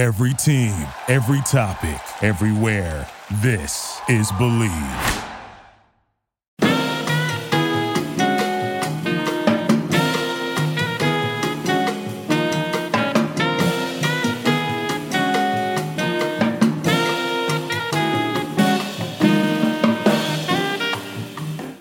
[0.00, 0.72] Every team,
[1.08, 3.06] every topic, everywhere.
[3.42, 4.70] This is Believe.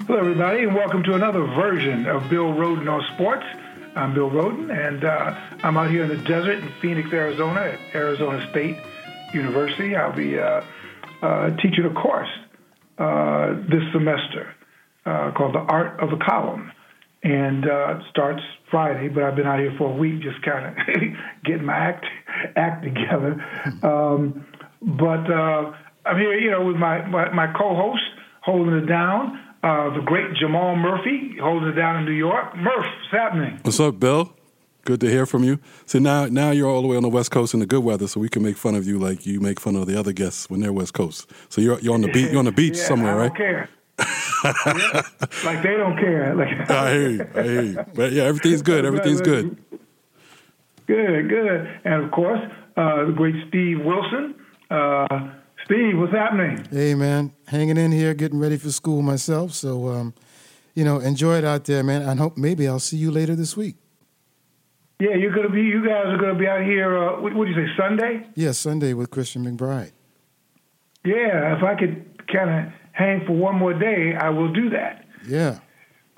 [0.05, 3.45] Hello, everybody, and welcome to another version of Bill Rhoden on Sports.
[3.95, 7.95] I'm Bill Rhoden, and uh, I'm out here in the desert in Phoenix, Arizona, at
[7.95, 8.77] Arizona State
[9.33, 9.95] University.
[9.95, 10.61] I'll be uh,
[11.21, 12.29] uh, teaching a course
[12.97, 14.53] uh, this semester
[15.05, 16.71] uh, called The Art of the Column,
[17.23, 19.07] and uh, it starts Friday.
[19.09, 20.85] But I've been out here for a week, just kind of
[21.45, 22.05] getting my act
[22.55, 23.43] act together.
[23.83, 24.45] Um,
[24.81, 28.03] but I'm here, you know, with my my, my co-host
[28.41, 29.39] holding it down.
[29.61, 32.55] Uh, the great Jamal Murphy holding it down in New York.
[32.55, 33.59] Murph, what's happening?
[33.63, 34.33] What's up, Bill?
[34.85, 35.59] Good to hear from you.
[35.85, 38.07] So now, now you're all the way on the West Coast in the good weather,
[38.07, 40.49] so we can make fun of you like you make fun of the other guests
[40.49, 41.29] when they're West Coast.
[41.49, 43.27] So you're you're on the beach, you're on the beach yeah, somewhere, I right?
[43.27, 43.69] don't care.
[44.45, 45.01] yeah,
[45.43, 46.35] like they don't care.
[46.39, 47.27] Like I hear you.
[47.35, 47.85] I hear you.
[47.93, 48.85] But yeah, everything's good.
[48.85, 49.57] Everything's good.
[50.87, 51.79] Good, good.
[51.83, 52.39] And of course,
[52.77, 54.35] uh, the great Steve Wilson.
[54.71, 55.31] Uh,
[55.69, 56.65] Steve, what's happening?
[56.71, 59.53] Hey, man, hanging in here, getting ready for school myself.
[59.53, 60.15] So, um,
[60.73, 62.01] you know, enjoy it out there, man.
[62.01, 63.75] I hope maybe I'll see you later this week.
[64.99, 65.61] Yeah, you're gonna be.
[65.61, 66.97] You guys are gonna be out here.
[66.97, 67.71] Uh, what do you say?
[67.77, 68.27] Sunday?
[68.33, 69.91] Yeah, Sunday with Christian McBride.
[71.05, 75.05] Yeah, if I could kind of hang for one more day, I will do that.
[75.27, 75.59] Yeah.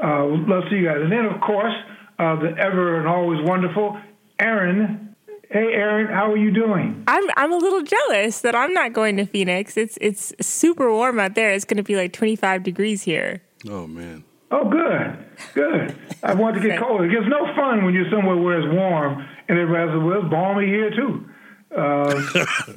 [0.01, 0.99] Uh, love to see you guys.
[1.01, 1.73] And then, of course,
[2.17, 3.99] uh, the ever and always wonderful
[4.39, 5.10] Aaron.
[5.51, 7.03] Hey, Aaron, how are you doing?
[7.07, 9.75] I'm I'm a little jealous that I'm not going to Phoenix.
[9.75, 11.51] It's it's super warm out there.
[11.51, 13.41] It's going to be like 25 degrees here.
[13.69, 14.23] Oh man.
[14.49, 15.17] Oh, good,
[15.53, 15.97] good.
[16.23, 17.07] I want to get colder.
[17.07, 20.65] gets no fun when you're somewhere where it's warm and everybody says, "Well, it's balmy
[20.67, 21.27] here too."
[21.73, 22.21] Uh,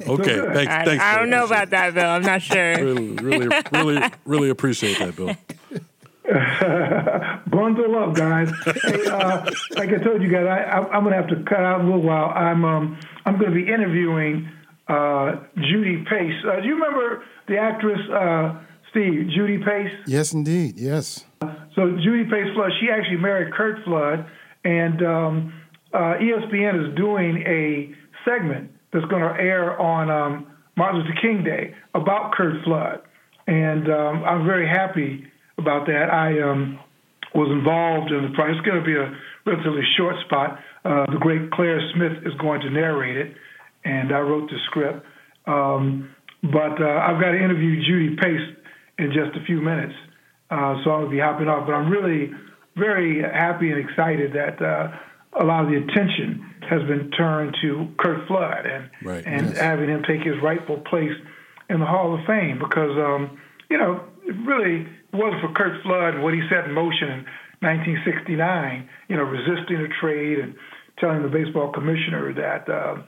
[0.07, 0.71] okay, so thanks.
[0.71, 1.19] I, thanks I Bill.
[1.19, 2.05] don't know about that, Bill.
[2.07, 2.75] I'm not sure.
[2.77, 5.35] Really, really, really, really appreciate that, Bill.
[7.47, 8.49] Bundle up, guys.
[8.65, 11.59] hey, uh, like I told you guys, I, I, I'm going to have to cut
[11.59, 12.29] out a little while.
[12.29, 14.49] I'm um, I'm going to be interviewing
[14.87, 16.33] uh, Judy Pace.
[16.43, 18.59] Uh, do you remember the actress uh,
[18.89, 19.91] Steve Judy Pace?
[20.07, 20.79] Yes, indeed.
[20.79, 21.25] Yes.
[21.75, 24.25] So Judy Pace Flood, she actually married Curt Flood,
[24.63, 25.53] and um,
[25.93, 27.93] uh, ESPN is doing a
[28.27, 33.01] segment that's going to air on um, Martin Luther King Day about Curt Flood,
[33.45, 36.09] and um, I'm very happy about that.
[36.11, 36.79] I um,
[37.33, 38.59] was involved in the project.
[38.59, 39.11] It's going to be a
[39.45, 40.59] relatively short spot.
[40.83, 43.35] Uh, the great Claire Smith is going to narrate it,
[43.83, 45.05] and I wrote the script.
[45.45, 48.55] Um, but uh, I've got to interview Judy Pace
[48.97, 49.93] in just a few minutes,
[50.49, 51.65] uh, so I'm going to be hopping off.
[51.65, 52.31] But I'm really
[52.75, 54.91] very happy and excited that uh,
[55.39, 59.57] a lot of the attention has been turned to Curt Flood and Right, and yes.
[59.57, 61.13] having him take his rightful place
[61.69, 63.39] in the Hall of Fame because um,
[63.69, 67.25] you know it really wasn't for Curt Flood and what he set in motion in
[67.61, 70.55] 1969, you know, resisting the trade and
[70.99, 73.01] telling the baseball commissioner that uh,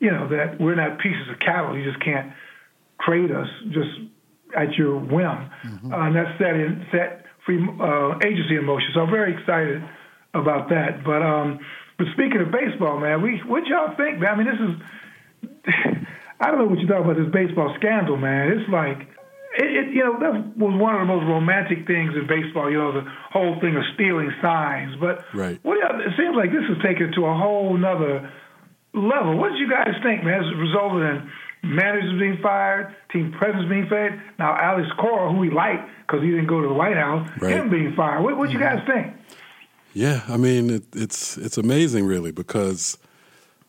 [0.00, 1.76] you know that we're not pieces of cattle.
[1.76, 2.32] You just can't
[3.00, 3.90] trade us just
[4.56, 5.50] at your whim.
[5.92, 8.88] Uh, and that set in set free uh, agency in motion.
[8.94, 9.82] So I'm very excited
[10.34, 11.04] about that.
[11.04, 11.60] But um,
[11.98, 14.34] but speaking of baseball, man, we what y'all think, man?
[14.34, 14.74] I mean, this is
[16.40, 18.52] I don't know what you thought about this baseball scandal, man.
[18.52, 19.08] It's like
[19.58, 22.70] it, it, you know, that was one of the most romantic things in baseball.
[22.70, 24.96] You know, the whole thing of stealing signs.
[25.00, 25.58] But Right.
[25.62, 28.30] what it seems like this has taken to a whole nother
[28.94, 29.36] level.
[29.38, 30.42] What did you guys think, man?
[30.42, 31.30] Has resulted in
[31.76, 34.20] managers being fired, team presidents being fired?
[34.38, 37.54] Now Alex Cora, who we like because he didn't go to the White House, Right.
[37.56, 38.22] him being fired.
[38.22, 39.14] What what you guys think?
[39.94, 42.96] Yeah, I mean it, it's it's amazing, really, because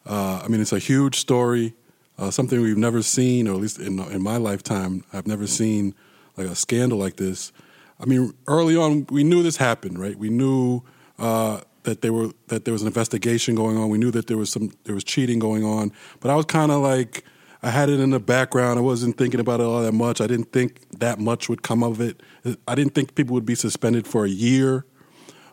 [0.06, 1.74] uh, I mean it's a huge story,
[2.18, 5.96] uh, something we've never seen, or at least in in my lifetime, I've never seen
[6.38, 7.52] like a scandal like this.
[8.00, 10.18] I mean, early on, we knew this happened, right?
[10.18, 10.82] We knew
[11.20, 13.90] uh, that there were that there was an investigation going on.
[13.90, 16.72] We knew that there was some there was cheating going on, but I was kind
[16.72, 17.24] of like
[17.62, 18.78] I had it in the background.
[18.78, 20.20] I wasn't thinking about it all that much.
[20.22, 22.22] I didn't think that much would come of it.
[22.68, 24.86] I didn't think people would be suspended for a year.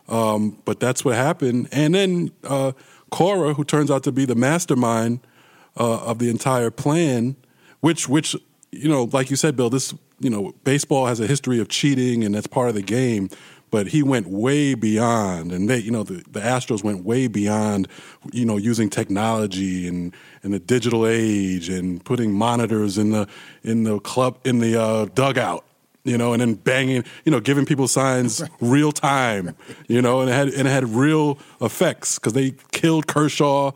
[0.09, 1.69] Um, but that's what happened.
[1.71, 2.73] And then uh,
[3.11, 5.21] Cora, who turns out to be the mastermind
[5.77, 7.35] uh, of the entire plan,
[7.79, 8.35] which, which
[8.71, 12.23] you know, like you said, Bill, this you know, baseball has a history of cheating,
[12.23, 13.29] and that's part of the game.
[13.71, 17.87] But he went way beyond, and they, you know, the, the Astros went way beyond,
[18.33, 20.13] you know, using technology and
[20.43, 23.27] in the digital age and putting monitors in the
[23.63, 25.65] in the club in the uh, dugout
[26.03, 29.55] you know, and then banging, you know, giving people signs real time,
[29.87, 33.71] you know, and it had and it had real effects because they killed Kershaw,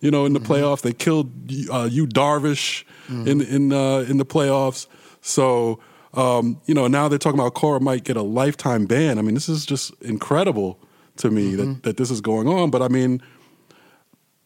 [0.00, 0.82] you know, in the playoffs.
[0.82, 1.30] They killed
[1.70, 2.84] uh, you Darvish
[3.26, 4.86] in in uh, in the playoffs.
[5.20, 5.80] So
[6.14, 9.18] um, you know, now they're talking about Cora might get a lifetime ban.
[9.18, 10.80] I mean, this is just incredible
[11.16, 12.70] to me that that this is going on.
[12.70, 13.22] But I mean,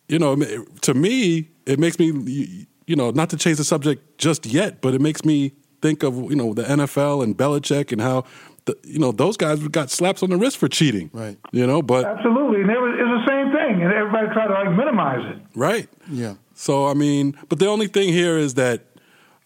[0.09, 0.37] you know,
[0.83, 4.95] to me, it makes me, you know, not to change the subject just yet, but
[4.95, 8.25] it makes me think of you know the NFL and Belichick and how.
[8.67, 11.39] The, you know those guys got slaps on the wrist for cheating, Right.
[11.53, 14.55] You know, but Absolutely, and it was, it's the same thing, and everybody tried to
[14.55, 15.43] like minimize it.
[15.55, 16.35] right, Yeah.
[16.55, 18.87] So I mean, but the only thing here is that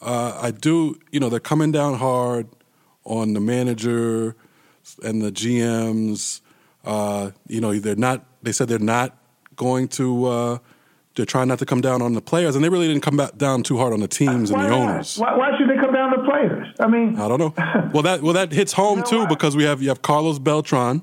[0.00, 2.46] uh, I do, you know, they're coming down hard
[3.04, 4.36] on the manager
[5.02, 6.40] and the GMs.
[6.84, 8.24] Uh, you know, they're not.
[8.42, 9.16] They said they're not
[9.56, 10.26] going to.
[10.26, 10.58] Uh,
[11.16, 13.36] they're trying not to come down on the players, and they really didn't come back
[13.36, 14.78] down too hard on the teams and the not?
[14.78, 15.18] owners.
[15.18, 16.57] Why, why should they come down on the players?
[16.80, 17.54] I mean, I don't know.
[17.92, 20.38] Well, that well that hits home You know too because we have you have Carlos
[20.38, 21.02] Beltran,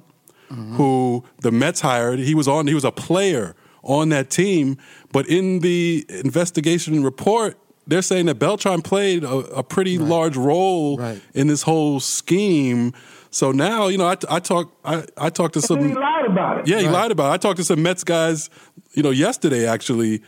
[0.50, 0.76] mm-hmm.
[0.76, 2.20] who the Mets hired.
[2.20, 2.68] He was on.
[2.68, 4.78] He was a player on that team,
[5.12, 7.58] but in the investigation report,
[7.88, 11.22] they're saying that Beltran played a, a pretty large role Right.
[11.36, 12.94] in this whole scheme.
[13.30, 15.80] So now, you know, I, I talk I, I talked to some.
[15.88, 16.68] he lied about it.
[16.68, 16.94] yeah, he Right.
[16.94, 17.34] lied about it.
[17.34, 18.50] I talked to some Mets guys,
[18.94, 20.24] you know, yesterday actually,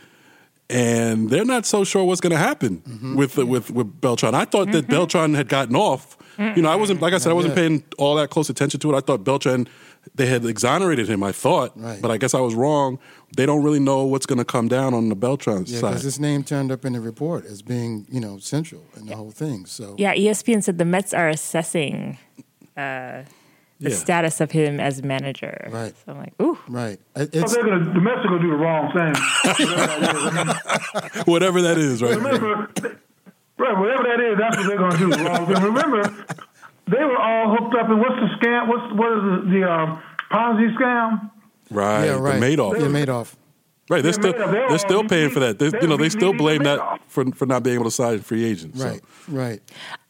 [0.70, 3.16] and they're not so sure what's going to happen Mm-hmm.
[3.16, 4.34] with with with Beltran.
[4.34, 6.16] I thought that Beltran had gotten off.
[6.38, 7.62] You know, I wasn't like I said, I wasn't Yeah.
[7.62, 8.96] paying all that close attention to it.
[8.96, 9.66] I thought Beltran
[10.14, 11.22] they had exonerated him.
[11.22, 12.00] I thought, Right.
[12.00, 12.98] but I guess I was wrong.
[13.36, 15.88] They don't really know what's going to come down on the Beltran Yeah, side.
[15.90, 19.16] because his name turned up in the report as being, you know, central in the
[19.16, 19.66] whole thing.
[19.66, 22.18] So Yeah, ESPN said the Mets are assessing
[22.76, 23.22] uh,
[23.80, 23.96] the Yeah.
[23.96, 25.68] status of him as manager.
[25.70, 25.94] Right.
[26.04, 26.58] So I'm like, ooh.
[26.68, 29.14] right, It- So it's they're gonna, the Mets are going to do the wrong thing.
[31.26, 32.16] Whatever that is, right?
[32.16, 32.70] remember,
[33.58, 35.10] right, whatever that is, that's what they're going to do.
[35.26, 35.62] Wrong thing.
[35.62, 36.02] Remember,
[36.88, 38.68] they were all hooked up in what's the scam?
[38.68, 41.30] What's what is the, the um, Ponzi scam?
[41.70, 42.40] Right, yeah, right.
[42.40, 42.80] the Madoff.
[42.80, 43.34] Yeah, Madoff.
[43.88, 45.58] Right, they're still they're they're still paying for that.
[45.58, 48.20] They, they're you know, they still blame that for for not being able to sign
[48.20, 48.78] free agents.
[48.78, 48.86] so.
[48.86, 49.60] Right, right.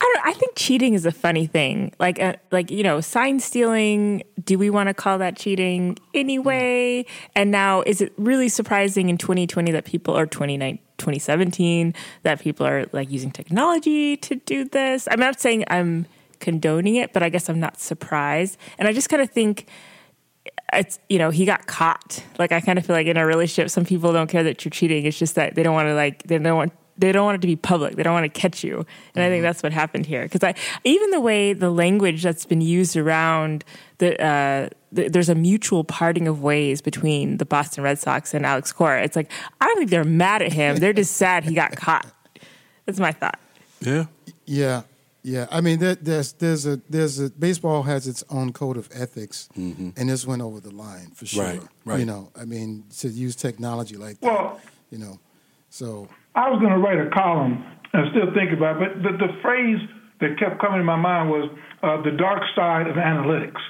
[0.01, 0.27] I don't.
[0.27, 1.93] I think cheating is a funny thing.
[2.01, 4.25] Like, uh, like you know, sign stealing.
[4.45, 7.07] Do we want to call that cheating anyway?
[7.37, 12.67] And now, is it really surprising in 2020 that people are 29 2017 that people
[12.67, 15.07] are like using technology to do this?
[15.09, 16.07] I'm not saying I'm
[16.41, 18.57] condoning it, but I guess I'm not surprised.
[18.79, 19.67] And I just kind of think
[20.73, 22.23] it's you know he got caught.
[22.39, 24.71] Like i kind of feel like in a relationship some people don't care that you're
[24.71, 25.07] cheating.
[25.07, 27.41] It's just that they don't want to like they don't want they don't want it
[27.43, 27.95] to be public.
[27.95, 28.85] They don't want to catch you.
[29.15, 30.23] And i think that's what happened here.
[30.25, 30.55] Because i
[30.85, 33.65] even the way the language that's been used around
[33.99, 38.45] the, uh, the there's a mutual parting of ways between the boston red sox and
[38.45, 39.03] alex cora.
[39.03, 39.31] It's like
[39.61, 40.77] i don't think they're mad at him.
[40.77, 42.07] They're just sad he got caught.
[42.87, 43.39] That's my thought.
[43.81, 44.07] Yeah,
[44.45, 44.83] Yeah,
[45.23, 45.47] yeah.
[45.51, 49.49] I mean, there, there's there's a there's a baseball has its own code of ethics,
[49.57, 51.45] and this went over the line for sure.
[51.45, 52.01] Right, right.
[52.01, 54.27] You know, I mean, to use technology like that.
[54.33, 54.61] Well-
[54.91, 55.19] you know,
[55.69, 57.63] so I was going to write a column
[57.93, 59.77] and still think about it, but the, the phrase
[60.21, 61.51] that kept coming to my mind was
[61.83, 63.61] uh, the dark side of analytics.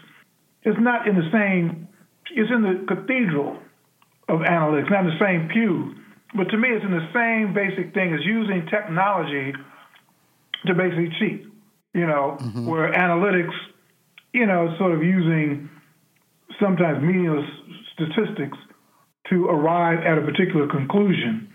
[0.63, 1.89] It's not in the same,
[2.31, 3.59] it's in the cathedral
[4.29, 5.95] of analytics, not in the same pew.
[6.37, 9.53] But to me, it's in the same basic thing as using technology
[10.67, 11.47] to basically cheat,
[11.95, 12.37] you know,
[12.69, 13.55] where analytics,
[14.33, 15.69] you know, sort of using
[16.61, 17.47] sometimes meaningless
[17.95, 18.59] statistics
[19.31, 21.49] to arrive at a particular conclusion.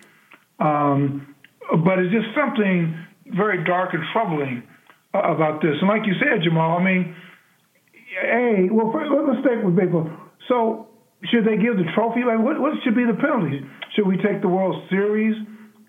[0.60, 1.36] Um,
[1.84, 2.96] but it's just something
[3.36, 4.63] very dark and troubling
[5.13, 5.75] uh, about this.
[5.80, 7.16] And like you said, Jamal, I mean,
[8.22, 10.10] hey, well, first, let's stick with baseball.
[10.48, 10.88] So,
[11.32, 12.27] should they give the trophy?
[12.27, 13.63] Like, what, what should be the penalty?
[13.96, 15.36] Should we take the World Series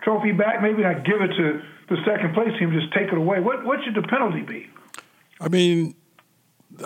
[0.05, 0.61] trophy back?
[0.61, 3.41] Maybe not give it to the second place team, just take it away.
[3.41, 4.67] What what should the penalty be?
[5.41, 5.95] I mean,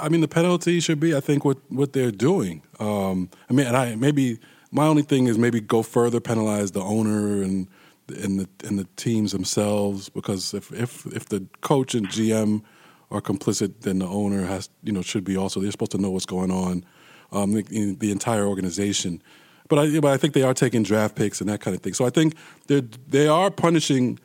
[0.01, 2.63] I mean the penalty should be, I think, what what they're doing.
[2.79, 4.39] Um, I mean, and I maybe
[4.71, 7.67] my only thing is maybe go further, penalize the owner and
[8.07, 12.63] and the and the teams themselves because if if if the coach and GM
[13.11, 15.59] are complicit, then the owner has you know should be also.
[15.59, 16.85] They're supposed to know what's going on,
[17.31, 19.21] um, the, the entire organization.
[19.69, 21.93] But I but I think they are taking draft picks and that kind of thing.
[21.93, 22.35] So I think
[22.67, 24.19] they they are punishing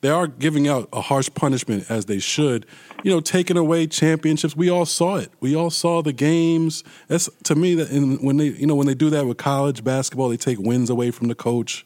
[0.00, 2.66] they are giving out a harsh punishment as they should.
[3.02, 4.56] You know, taking away championships.
[4.56, 5.30] We all saw it.
[5.40, 6.84] We all saw the games.
[7.08, 9.82] That's to me that in, when they you know when they do that with college
[9.84, 11.84] basketball, they take wins away from the coach.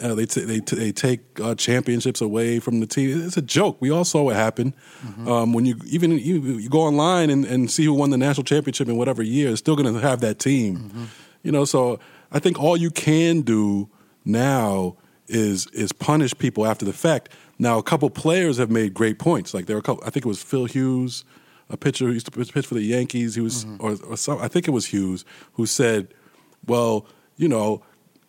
[0.00, 3.26] Uh, they t- they t- they take uh, championships away from the team.
[3.26, 3.76] It's a joke.
[3.80, 4.72] We all saw what happened.
[5.26, 8.44] Um, when you even you, you go online and, and see who won the national
[8.44, 11.08] championship in whatever year, it's still going to have that team.
[11.42, 11.98] You know, so
[12.32, 13.88] I think all you can do
[14.24, 14.96] now
[15.28, 17.30] is is punish people after the fact.
[17.58, 19.52] Now, a couple players have made great points.
[19.52, 20.02] Like there were a couple.
[20.04, 21.24] I think it was Phil Hughes,
[21.68, 23.34] a pitcher who used to pitch for the Yankees.
[23.34, 26.14] He was, or, or some, I think it was Hughes, who said,
[26.66, 27.06] "Well,
[27.36, 27.82] you know,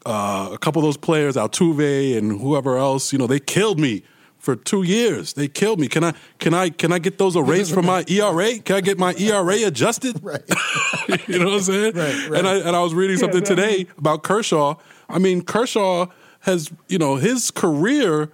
[0.05, 4.03] uh, a couple of those players, Altuve and whoever else, you know, they killed me
[4.41, 5.33] for two years.
[5.33, 5.87] They killed me.
[5.87, 8.59] Can I can I can I get those erased from my ERA?
[8.59, 10.21] Can I get my ERA adjusted?
[10.21, 10.41] Right.
[11.27, 11.93] you know what I'm saying?
[11.95, 12.39] Right, right.
[12.39, 14.75] And I and I was reading something Yeah, today about Kershaw.
[15.07, 16.07] I mean, Kershaw
[16.41, 18.31] has you know his career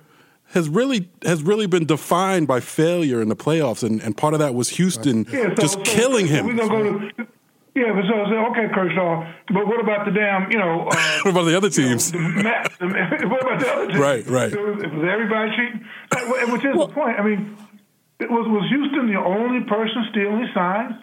[0.51, 4.39] has really has really been defined by failure in the playoffs, and, and part of
[4.39, 6.47] that was Houston Yeah, so- just so killing him.
[6.47, 7.27] We're gonna go to.
[7.77, 11.19] Yeah, but so I said, okay, Kershaw, but what about the damn, you know, uh,
[11.21, 12.11] What about the other teams?
[12.11, 12.75] the Mets?
[12.79, 12.87] The,
[13.29, 13.99] what about the other teams?
[13.99, 14.51] Right, right.
[14.51, 15.85] Was, was everybody cheating?
[16.51, 17.19] Which is the point.
[17.19, 17.55] I mean,
[18.19, 20.95] it was was Houston the only person stealing signs?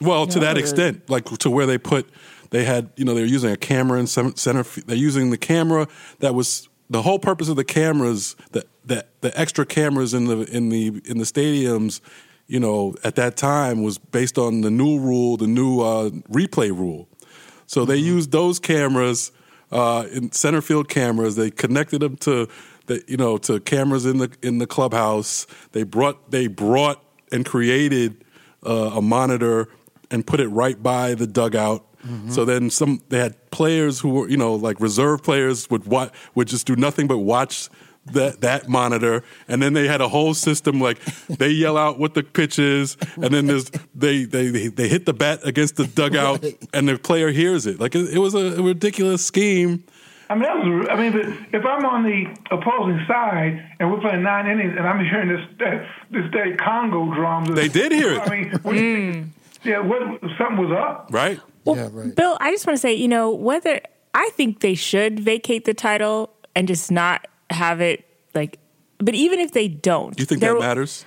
[0.00, 2.08] Well, to that extent, like to where they put,
[2.50, 4.64] they had, you know, they were using a camera in center.
[4.84, 5.86] They're using the camera
[6.18, 10.40] that was the whole purpose of the cameras, the the, the extra cameras in the
[10.42, 12.00] in the in the stadiums,
[12.48, 16.70] you know, at that time was based on the new rule, the new uh, replay
[16.70, 17.06] rule.
[17.66, 19.30] So they used those cameras,
[19.70, 21.36] uh, in center field cameras.
[21.36, 22.48] They connected them to,
[22.86, 25.46] the, you know, to cameras in the in the clubhouse.
[25.72, 28.24] They brought they brought and created
[28.66, 29.68] uh, a monitor
[30.10, 31.84] and put it right by the dugout.
[32.30, 36.08] So then some they had players who were you know like reserve players would wa-
[36.34, 37.68] would just do nothing but watch
[38.12, 42.14] that that monitor, and then they had a whole system like they yell out what
[42.14, 45.86] the pitch is, and then there's they they they, they hit the bat against the
[45.86, 46.68] dugout, Right.
[46.72, 47.80] and the player hears it.
[47.80, 49.84] Like it, it was a ridiculous scheme.
[50.30, 50.88] I mean, that was.
[50.90, 54.86] I mean, but if I'm on the opposing side and we're playing nine innings and
[54.86, 58.20] I'm hearing this this day Congo drums, They did hear it.
[58.20, 59.28] I mean, what do you mm.
[59.64, 61.08] yeah, what something was up.
[61.10, 61.40] Right?
[61.64, 62.14] Well, Yeah, right.
[62.14, 63.80] Bill, I just want to say, you know, whether
[64.14, 68.58] I think they should vacate the title and just not have it like,
[68.98, 71.04] but even if they don't, do You think that will- matters?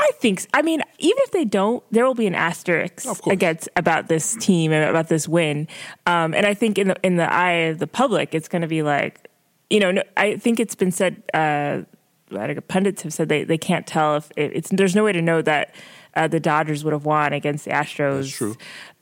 [0.00, 0.46] I think.
[0.54, 4.70] i mean, even if they don't, there will be an asterisk against about this team
[4.70, 5.66] and about this win.
[6.06, 8.68] Um, and I think in the in the eye of the public, it's going to
[8.68, 9.28] be like,
[9.70, 11.22] you know, no, I think it's been said.
[11.34, 11.82] Uh,
[12.68, 15.42] pundits have said they, they can't tell if it, it's there's no way to know
[15.42, 15.74] that
[16.14, 18.56] uh, the Dodgers would have won against the Astros.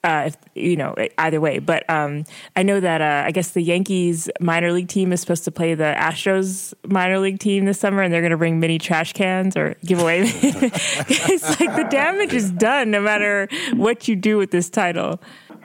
[0.07, 0.41] That's true.
[0.47, 3.63] Uh, if you know either way, but um, I know that uh, I guess the
[3.63, 8.03] Yankees minor league team is supposed to play the Astros minor league team this summer,
[8.03, 10.21] and they're going to bring mini trash cans or give away.
[10.23, 15.21] it's like the damage is done, no matter what you do with this title.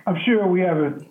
[0.05, 1.07] I'm sure we haven't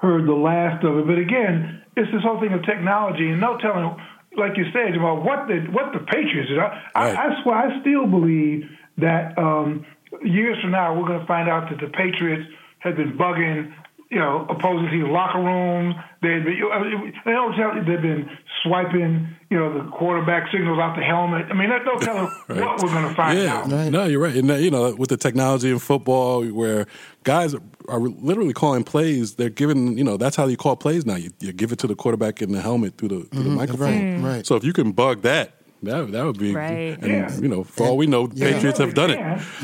[0.00, 3.58] heard the last of it, but again, it's this whole thing of technology and no
[3.58, 3.96] telling,
[4.36, 6.58] like you said, about what the what the Patriots did.
[6.58, 7.16] I, Right.
[7.16, 8.64] I, I swear, I still believe
[8.98, 9.84] that um,
[10.22, 12.48] years from now we're going to find out that the Patriots
[12.80, 13.72] have been bugging.
[14.12, 15.94] You know, opposing team locker rooms.
[16.20, 18.28] They've been, they don't tell they've been
[18.60, 19.28] swiping.
[19.50, 21.46] You know, the quarterback signals out the helmet.
[21.48, 22.60] I mean, that don't tell them Right.
[22.60, 23.68] what we're going to find Yeah, out.
[23.68, 24.34] no, you're right.
[24.34, 26.88] And you know, with the technology in football, where
[27.22, 29.96] guys are, are literally calling plays, they're giving.
[29.96, 31.14] You know, that's how you call plays now.
[31.14, 33.58] You, you give it to the quarterback in the helmet through the, through the mm-hmm.
[33.58, 34.24] microphone.
[34.24, 34.46] right, right.
[34.46, 35.52] So if you can bug that.
[35.82, 36.98] That, that would be, Right.
[37.00, 37.38] and Yeah.
[37.40, 38.52] you know, for all we know, Yeah.
[38.52, 39.18] Patriots have done it.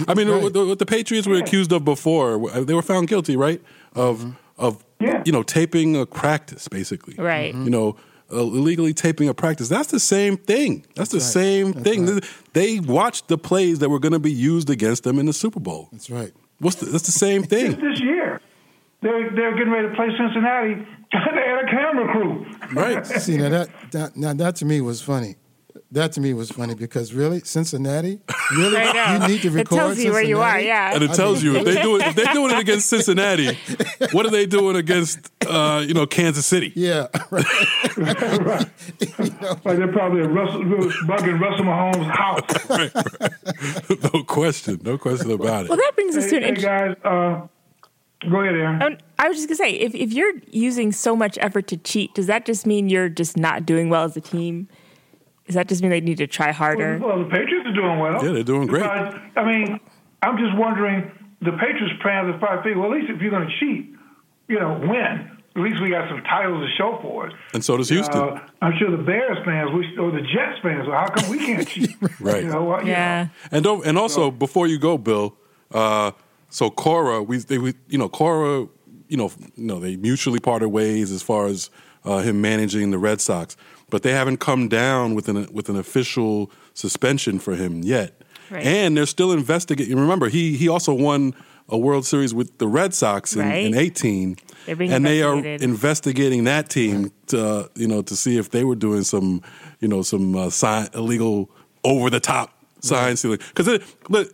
[0.09, 0.43] I mean, Right.
[0.43, 3.61] what, the, what the Patriots were accused of before, they were found guilty, right?
[3.95, 4.31] Of Mm-hmm.
[4.59, 5.23] of Yeah.
[5.27, 7.55] you know taping a practice, basically, Right.
[7.55, 7.97] You know,
[8.33, 9.69] uh, illegally taping a practice.
[9.69, 10.85] That's the same thing.
[10.97, 11.23] That's, the right.
[11.41, 12.07] same That's thing.
[12.07, 12.25] right.
[12.55, 15.61] They watched the plays that were going to be used against them in the Super
[15.61, 15.89] Bowl.
[15.93, 16.33] That's right.
[16.59, 18.41] What's the, that's the same Just thing, this year.
[19.03, 20.75] They're they're getting ready to play Cincinnati.
[21.13, 22.47] they had a camera crew.
[22.73, 23.07] right?
[23.25, 25.37] See now that, that now that to me was funny.
[25.93, 28.21] That to me was funny because really Cincinnati,
[28.57, 29.51] really you need to record.
[29.51, 29.77] it record.
[29.77, 30.61] tells you where you are.
[30.61, 30.95] Yeah.
[30.95, 33.57] And it tells you if they do it, if they're doing it against Cincinnati,
[34.13, 36.73] what are they doing against uh, you know Kansas City?
[36.75, 37.45] Yeah, right.
[37.97, 38.67] right.
[39.65, 44.13] Like they're probably at Russell, bugging Russell Mahomes' house.
[44.13, 45.69] no question, no question about it.
[45.69, 46.97] well, that brings us hey, to an hey, interesting.
[47.03, 47.47] guys, uh,
[48.31, 48.83] go ahead, Aaron.
[48.83, 52.15] Um, I was just gonna say, if if you're using so much effort to cheat,
[52.15, 54.69] does that just mean you're just not doing well as a team?
[55.47, 56.99] Does that just mean they need to try harder?
[56.99, 58.25] Well, the Patriots are doing well.
[58.25, 58.83] Yeah, they're doing great.
[58.83, 59.81] Because, I mean,
[60.23, 61.11] I'm just wondering.
[61.43, 62.81] The Patriots plan to five figure.
[62.81, 63.95] Well, at least if you're going to cheat,
[64.49, 65.31] you know, win.
[65.55, 67.35] At least we got some titles to show for it.
[67.55, 68.17] And so does Houston.
[68.21, 71.39] Uh, I'm sure the Bears fans, wish, or the Jets fans, well, how come we
[71.39, 71.97] can't cheat?
[72.21, 72.43] Right.
[72.45, 73.25] You know, well, you Yeah.
[73.25, 73.31] know.
[73.53, 75.35] And don't and also before you go, Bill.
[75.73, 76.11] Uh,
[76.51, 78.67] so Cora, we they we, you know Cora,
[79.09, 81.71] you know, you know they mutually parted ways as far as
[82.05, 83.57] uh, him managing the Red Sox,
[83.91, 88.21] but they haven't come down with an with an official suspension for him yet.
[88.51, 88.65] Right.
[88.65, 89.97] And they're still investigating.
[89.99, 91.35] Remember, he he also won
[91.69, 93.65] a World Series with the Red Sox in, Right.
[93.65, 94.37] in 18.
[94.69, 98.77] And they are investigating that team to uh, you know to see if they were
[98.77, 99.43] doing some
[99.81, 101.51] you know some uh, sign, illegal
[101.85, 103.39] over the top sign stealing.
[103.55, 103.81] Because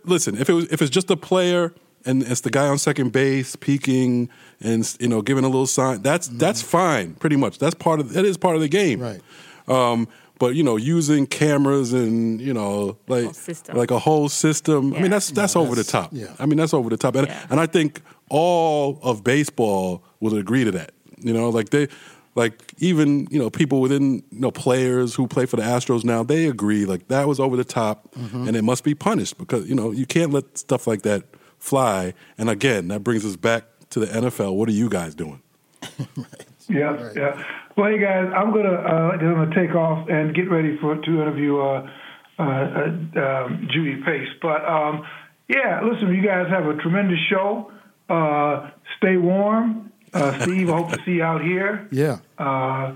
[0.05, 1.73] listen, if it was if it's just a player
[2.05, 4.29] and it's the guy on second base peeking
[4.61, 6.01] and you know giving a little sign.
[6.01, 7.59] That's that's fine, pretty much.
[7.59, 9.21] That's part of that is part of the game, Right.
[9.67, 10.07] Um,
[10.39, 14.93] but you know, using cameras and you know, like Whole like a whole system.
[14.93, 16.09] I mean, that's that's over the top.
[16.11, 16.33] yeah.
[16.39, 17.45] I mean, that's over the top, and Yeah.
[17.49, 20.91] and I think all of baseball would agree to that.
[21.19, 21.87] You know, like they.
[22.35, 26.23] Like even you know people within you know players who play for the Astros now
[26.23, 28.47] they agree like that was over the top Mm-hmm.
[28.47, 31.25] and it must be punished because you know you can't let stuff like that
[31.63, 35.41] fly and again that brings us back to the NFL what are you guys doing
[36.69, 37.43] Yeah, yeah.
[37.75, 41.21] Well, hey guys, I'm gonna uh, I'm gonna take off and get ready for to
[41.21, 41.89] interview uh,
[42.39, 44.29] uh, uh, um, Judy Pace.
[44.41, 45.05] But um,
[45.47, 47.71] yeah, listen, you guys have a tremendous show.
[48.09, 50.69] Uh, stay warm, uh, Steve.
[50.69, 51.87] I hope to see you out here.
[51.91, 52.19] Yeah.
[52.37, 52.93] Uh,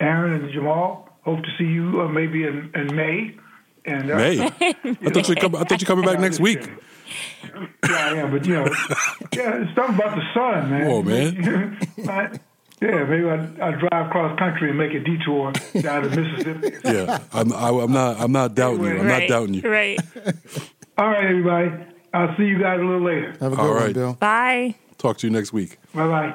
[0.00, 3.36] Aaron and Jamal, hope to see you uh, maybe in, in May.
[3.84, 6.70] And uh, May I thought you come I thought you coming back next just week
[7.10, 7.68] kidding.
[7.88, 8.64] Yeah, I am, but you know,
[9.32, 10.86] yeah, it's something about the sun, man.
[10.88, 11.78] Whoa, man.
[12.08, 12.38] I-
[12.82, 15.52] yeah, maybe I I drive cross country and make a detour
[15.82, 16.78] down to Mississippi.
[16.86, 20.00] yeah I'm I, I'm not I'm not doubting you I'm not doubting you Right.
[20.96, 21.72] All right, everybody.
[22.14, 23.32] I'll see you guys a little later.
[23.40, 23.92] Have a good All one.
[23.92, 24.14] Bill.
[24.14, 24.76] Bye.
[24.96, 26.34] talk to you next week Bye bye.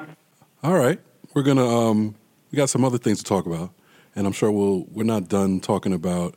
[0.62, 1.00] All right,
[1.34, 2.14] we're gonna um,
[2.52, 3.72] we got some other things to talk about,
[4.14, 6.36] and I'm sure we'll we're not done talking about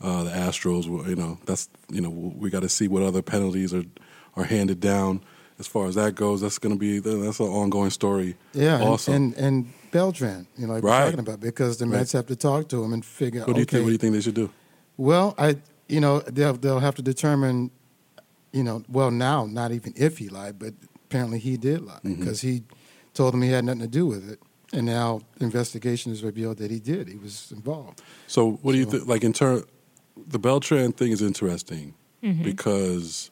[0.00, 0.84] uh, the Astros.
[1.08, 3.84] You know, that's you know we got to see what other penalties are
[4.36, 5.22] are handed down.
[5.58, 8.36] As far as that goes, that's going to be that's an ongoing story.
[8.54, 9.12] Yeah, and, also.
[9.12, 11.00] and and Beltran, you know, like Right.
[11.00, 13.42] we're talking about, because the Mets have to talk to him and figure.
[13.42, 13.84] Out what do you okay, think?
[13.84, 14.50] What do you think they should do?
[14.96, 15.56] Well, I,
[15.88, 17.70] you know, they'll they'll have to determine,
[18.52, 20.72] you know, well now not even if he lied, but
[21.04, 22.20] apparently he did lie Mm-hmm.
[22.20, 22.62] because he
[23.12, 24.38] told them he had nothing to do with it,
[24.72, 27.08] and now investigation has revealed that he did.
[27.08, 28.00] He was involved.
[28.28, 29.06] So, what do you think?
[29.06, 29.64] Like in turn,
[30.26, 31.94] the Beltran thing is interesting
[32.42, 33.30] because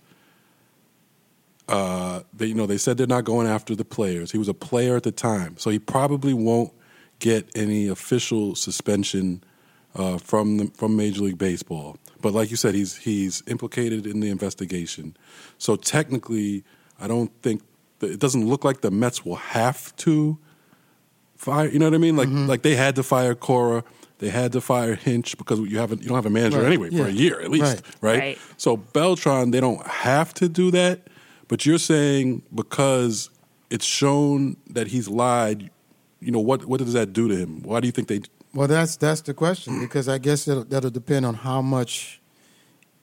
[1.69, 4.33] uh, they, you know, they said they're not going after the players.
[4.33, 6.73] He was a player at the time, so he probably won't
[7.19, 9.43] get any official suspension
[9.95, 11.97] uh, from the, from Major League Baseball.
[12.23, 15.17] But like you said, he's he's implicated in the investigation.
[15.59, 16.65] So technically,
[16.99, 17.63] I don't think
[17.99, 20.39] that, it doesn't look like the Mets will have to
[21.37, 21.69] fire.
[21.69, 22.17] You know what I mean?
[22.17, 22.47] Like Mm-hmm.
[22.47, 23.85] like they had to fire Cora,
[24.19, 26.89] they had to fire Hinch because you haven't you don't have a manager Right, anyway
[26.91, 27.05] yeah.
[27.05, 28.19] for a year at least, right.
[28.19, 28.39] Right.
[28.57, 31.07] So Beltran, they don't have to do that,
[31.49, 33.31] but you're saying because
[33.71, 35.71] it's shown that he's lied.
[36.21, 36.65] You know what?
[36.65, 37.63] What does that do to him?
[37.63, 38.23] Why do you think they?
[38.55, 42.18] Well, that's that's the question because I guess that'll, that'll depend on how much,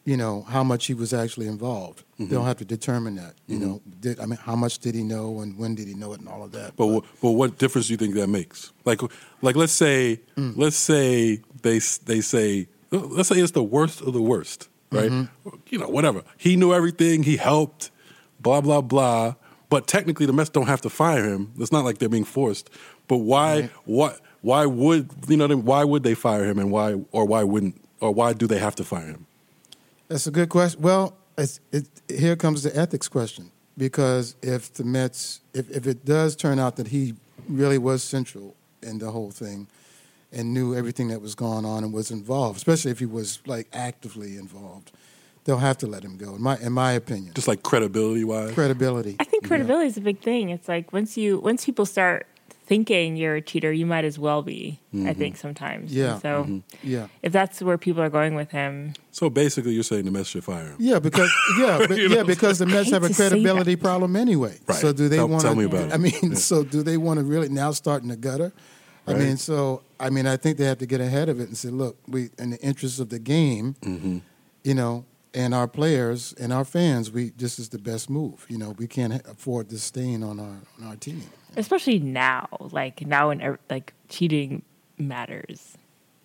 [0.06, 2.04] you know, how much he was actually involved.
[2.20, 2.28] Mm-hmm.
[2.32, 3.34] They'll have to determine that.
[3.48, 6.14] You know, did, I mean, how much did he know and when did he know
[6.14, 6.76] it and all of that.
[6.78, 8.72] But wh- but what difference do you think that makes?
[8.86, 9.02] Like
[9.42, 10.54] like let's say Mm.
[10.58, 15.12] let's say they they say let's say it's the worst of the worst, right?
[15.12, 15.50] Mm-hmm.
[15.70, 16.22] You know, whatever.
[16.38, 17.24] He knew everything.
[17.24, 17.92] He helped.
[18.40, 19.36] Blah blah blah.
[19.70, 21.52] But technically, the Mets don't have to fire him.
[21.58, 22.70] It's not like they're being forced.
[23.08, 23.62] But why?
[23.62, 23.70] Right.
[23.86, 24.20] What?
[24.42, 25.48] Why would you know?
[25.58, 26.60] Why would they fire him?
[26.60, 26.94] And why?
[27.12, 27.82] Or why wouldn't?
[28.00, 29.26] Or why do they have to fire him?
[30.08, 30.82] That's a good question.
[30.82, 36.06] Well, it's, it, here comes the ethics question because if the Mets, if, if it
[36.06, 37.16] does turn out that he
[37.50, 39.68] really was central in the whole thing
[40.32, 43.68] and knew everything that was going on and was involved, especially if he was like
[43.74, 44.92] actively involved,
[45.44, 46.36] they'll have to let him go.
[46.36, 48.54] In my in my opinion, Just like credibility wise.
[48.54, 49.16] credibility.
[49.20, 50.50] I think credibility is a big thing.
[50.50, 52.28] It's like once you once people start
[52.66, 54.80] thinking you're a cheater, you might as well be.
[55.06, 55.94] I think sometimes.
[55.94, 56.14] Yeah.
[56.14, 57.08] And so Yeah.
[57.22, 60.44] if that's where people are going with him, So basically, you're saying the Mets should
[60.44, 60.76] fire him.
[60.80, 64.58] Yeah, because yeah, but, yeah, because the Mets have a credibility problem anyway.
[64.68, 64.78] Right.
[64.78, 65.94] So do they Tell- want tell me about it.
[65.94, 66.34] I mean, Yeah.
[66.36, 68.52] so do they want to really now start in the gutter?
[69.08, 69.16] Right.
[69.16, 71.58] I mean, so I mean, I think they have to get ahead of it and
[71.58, 74.18] say, look, we in the interest of the game, Mm-hmm.
[74.64, 78.46] you know, and our players and our fans, we this is the best move.
[78.50, 81.24] You know, we can't afford this stain on our on our team.
[81.58, 84.64] especially now, like now when ev- like cheating
[84.98, 85.78] matters.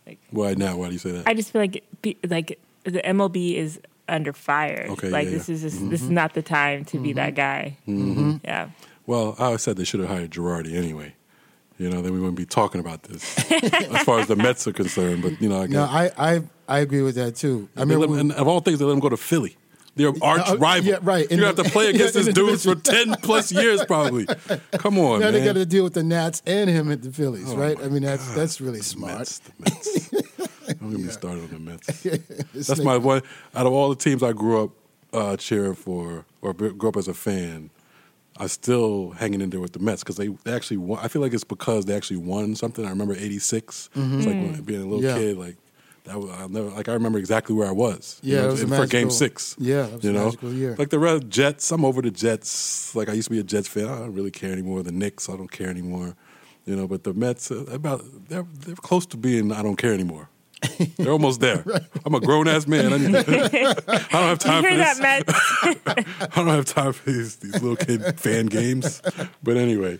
[0.06, 0.76] Like Why now?
[0.76, 1.26] Why do you say that?
[1.26, 1.84] I just feel like
[2.26, 4.86] like the MLB is under fire.
[4.90, 5.54] Okay, like yeah, this yeah.
[5.56, 7.76] is just, this is not the time to be that guy.
[7.86, 8.36] Mm-hmm.
[8.44, 8.70] Yeah.
[9.06, 11.14] Well, I said they should have hired Girardi anyway.
[11.80, 14.72] You know, then we wouldn't be talking about this as far as the Mets are
[14.72, 15.22] concerned.
[15.22, 17.68] But you know, I No, I I, I agree with that too.
[17.76, 19.56] I mean, we- and of all things, they let him go to Philly.
[19.96, 20.88] They're arch uh, rival.
[20.90, 21.28] yeah, right.
[21.30, 24.26] You have to play against this dude for ten plus years, probably.
[24.72, 25.32] Come on, now man.
[25.32, 27.76] they got to deal with the Nats and him at the Phillies, Oh, right?
[27.82, 28.36] I mean, that's God.
[28.36, 29.18] that's really The smart.
[29.18, 30.10] Mets, the Mets.
[30.80, 32.02] Don't get me started on the Mets.
[32.54, 33.22] That's like- my one.
[33.54, 34.70] Out of all the teams I grew up
[35.12, 37.70] uh, cheering for, or grew up as a fan,
[38.40, 40.98] I still hanging in there with the Mets because they, they actually won.
[41.04, 42.84] I feel like it's because they actually won something.
[42.84, 43.90] I remember '86.
[43.94, 45.06] It's like when, being a little Mm-hmm.
[45.06, 45.14] Yeah.
[45.18, 45.56] kid, like
[46.04, 48.18] that was, I'll never, like I remember exactly where I was.
[48.22, 49.54] you Yeah, know, it was for Game Six.
[49.58, 50.74] yeah, you know, year.
[50.78, 51.70] like the Red Jets.
[51.70, 52.94] I'm over the Jets.
[52.96, 53.84] Like I used to be a Jets fan.
[53.86, 54.82] I don't really care anymore.
[54.82, 56.16] The Knicks, I don't care anymore.
[56.64, 59.92] You know, but the Mets, uh, about they're they're close to being I don't care
[59.92, 60.28] anymore.
[60.96, 61.64] They're almost there.
[62.04, 62.92] I'm a grown ass man.
[62.92, 65.00] I, need- I don't have time for this.
[66.20, 69.00] I don't have time for these, these little kid fan games.
[69.42, 69.98] But anyway,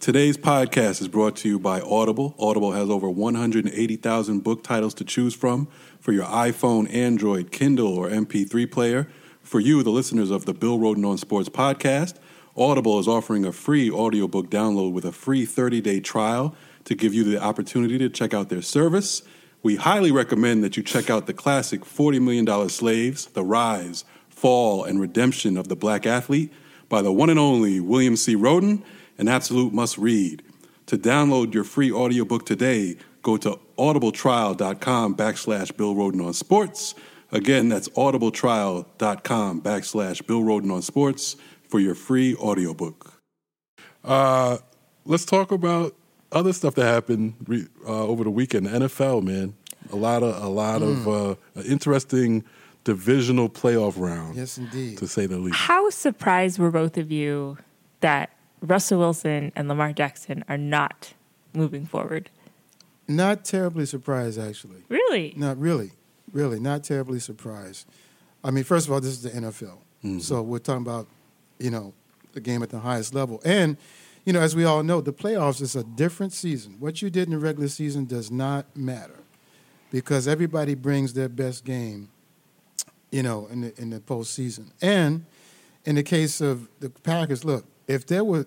[0.00, 2.34] today's podcast is brought to you by Audible.
[2.38, 5.68] Audible has over 180,000 book titles to choose from
[6.00, 9.08] for your iPhone, Android, Kindle, or MP3 player.
[9.42, 12.16] For you, the listeners of the Bill Rhoden on Sports podcast,
[12.56, 16.54] Audible is offering a free audiobook download with a free 30 day trial
[16.84, 19.22] to give you the opportunity to check out their service.
[19.62, 24.84] We highly recommend that you check out the classic $40 Million Slaves, The Rise, Fall,
[24.84, 26.50] and Redemption of the Black Athlete
[26.88, 28.34] by the one and only William C.
[28.34, 28.82] Rhoden,
[29.18, 30.42] an absolute must read.
[30.86, 36.94] To download your free audiobook today, go to audibletrial.com backslash Bill Rhoden on sports.
[37.30, 41.36] Again, that's audibletrial.com backslash Bill Rhoden on sports
[41.68, 43.22] for your free audiobook.
[44.02, 44.56] Uh,
[45.04, 45.94] let's talk about
[46.32, 48.66] other stuff that happened re- uh, over the weekend.
[48.66, 49.54] The NFL, man,
[49.92, 51.34] a lot of a lot of uh,
[51.66, 52.44] interesting
[52.84, 54.98] divisional playoff round, Yes, indeed.
[54.98, 55.56] to say the least.
[55.56, 57.58] How surprised were both of you
[58.00, 58.30] that
[58.62, 61.12] Russell Wilson and Lamar Jackson are not
[61.52, 62.30] moving forward?
[63.08, 64.84] Not terribly surprised, actually.
[64.88, 65.34] Really?
[65.36, 65.90] Not really,
[66.32, 67.86] really, not terribly surprised.
[68.44, 70.20] I mean, first of all, this is the NFL, Mm-hmm.
[70.20, 71.06] so we're talking about,
[71.58, 71.92] you know,
[72.32, 73.76] the game at the highest level, and
[74.24, 76.76] you know, as we all know, the playoffs is a different season.
[76.78, 79.18] What you did in the regular season does not matter
[79.90, 82.10] because everybody brings their best game,
[83.10, 84.70] you know, in the in the postseason.
[84.82, 85.24] And
[85.84, 88.46] in the case of the Packers, look, if there were,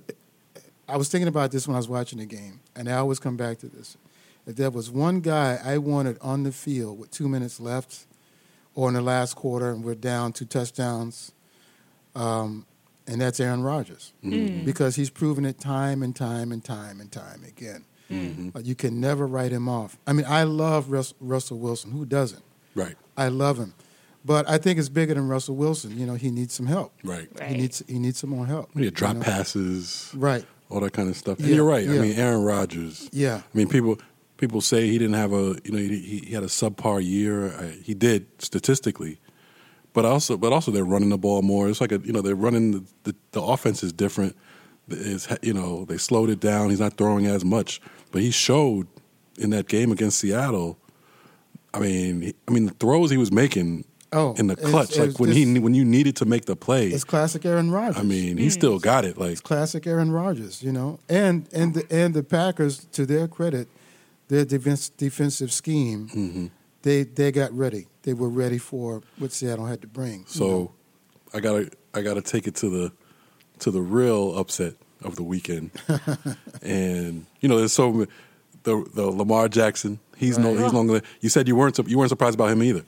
[0.87, 3.37] I was thinking about this when I was watching the game, and I always come
[3.37, 3.97] back to this.
[4.45, 8.05] If there was one guy I wanted on the field with two minutes left,
[8.75, 11.31] or in the last quarter, and we're down two touchdowns,
[12.15, 12.65] um,
[13.07, 14.59] and that's Aaron Rodgers, mm-hmm.
[14.61, 14.65] mm.
[14.65, 17.85] because he's proven it time and time and time and time again.
[18.11, 18.49] Mm-hmm.
[18.49, 19.97] But you can never write him off.
[20.05, 21.91] I mean, I love Rus- Russell Wilson.
[21.91, 22.43] Who doesn't?
[22.75, 23.73] Right, I love him,
[24.25, 25.97] but I think it's bigger than Russell Wilson.
[25.97, 26.93] You know, he needs some help.
[27.03, 27.27] right.
[27.39, 27.49] Right.
[27.49, 28.69] He needs he needs some more help.
[28.75, 29.25] Yeah, drop you know?
[29.25, 30.45] passes, Right.
[30.69, 31.39] all that kind of stuff.
[31.39, 31.87] And Yeah, you're right.
[31.87, 33.09] I mean, Aaron Rodgers.
[33.11, 33.41] Yeah.
[33.53, 33.97] I mean, people
[34.37, 37.47] people say he didn't have a you know he, he had a subpar year.
[37.47, 39.19] Uh, He did statistically,
[39.93, 41.69] but also but also they're running the ball more.
[41.69, 44.35] It's like a you know they're running the the, the offense is different.
[44.89, 46.69] Is you know they slowed it down.
[46.69, 47.79] He's not throwing as much,
[48.11, 48.87] but he showed
[49.37, 50.77] in that game against Seattle.
[51.73, 53.85] I mean, he, I mean the throws he was making.
[54.15, 56.55] Oh, in the it's- clutch, like it's when he when you needed to make the
[56.55, 56.89] play.
[56.89, 57.97] It's classic Aaron Rodgers.
[57.97, 59.17] I mean, he still got it.
[59.17, 60.99] Like it's classic Aaron Rodgers, you know.
[61.09, 63.67] And and the and the Packers, to their credit,
[64.27, 66.45] their defense, defensive scheme, Mm-hmm.
[66.83, 67.87] they they got ready.
[68.03, 70.19] They were ready for what Seattle had to bring.
[70.19, 70.71] you So know.
[71.33, 72.91] I gotta I gotta take it to the
[73.59, 75.71] to the real upset of the weekend.
[76.61, 78.05] and you know, there's so
[78.63, 79.99] the the Lamar Jackson.
[80.15, 81.01] He's no he's no.
[81.21, 82.83] You said you weren't you weren't surprised about him either.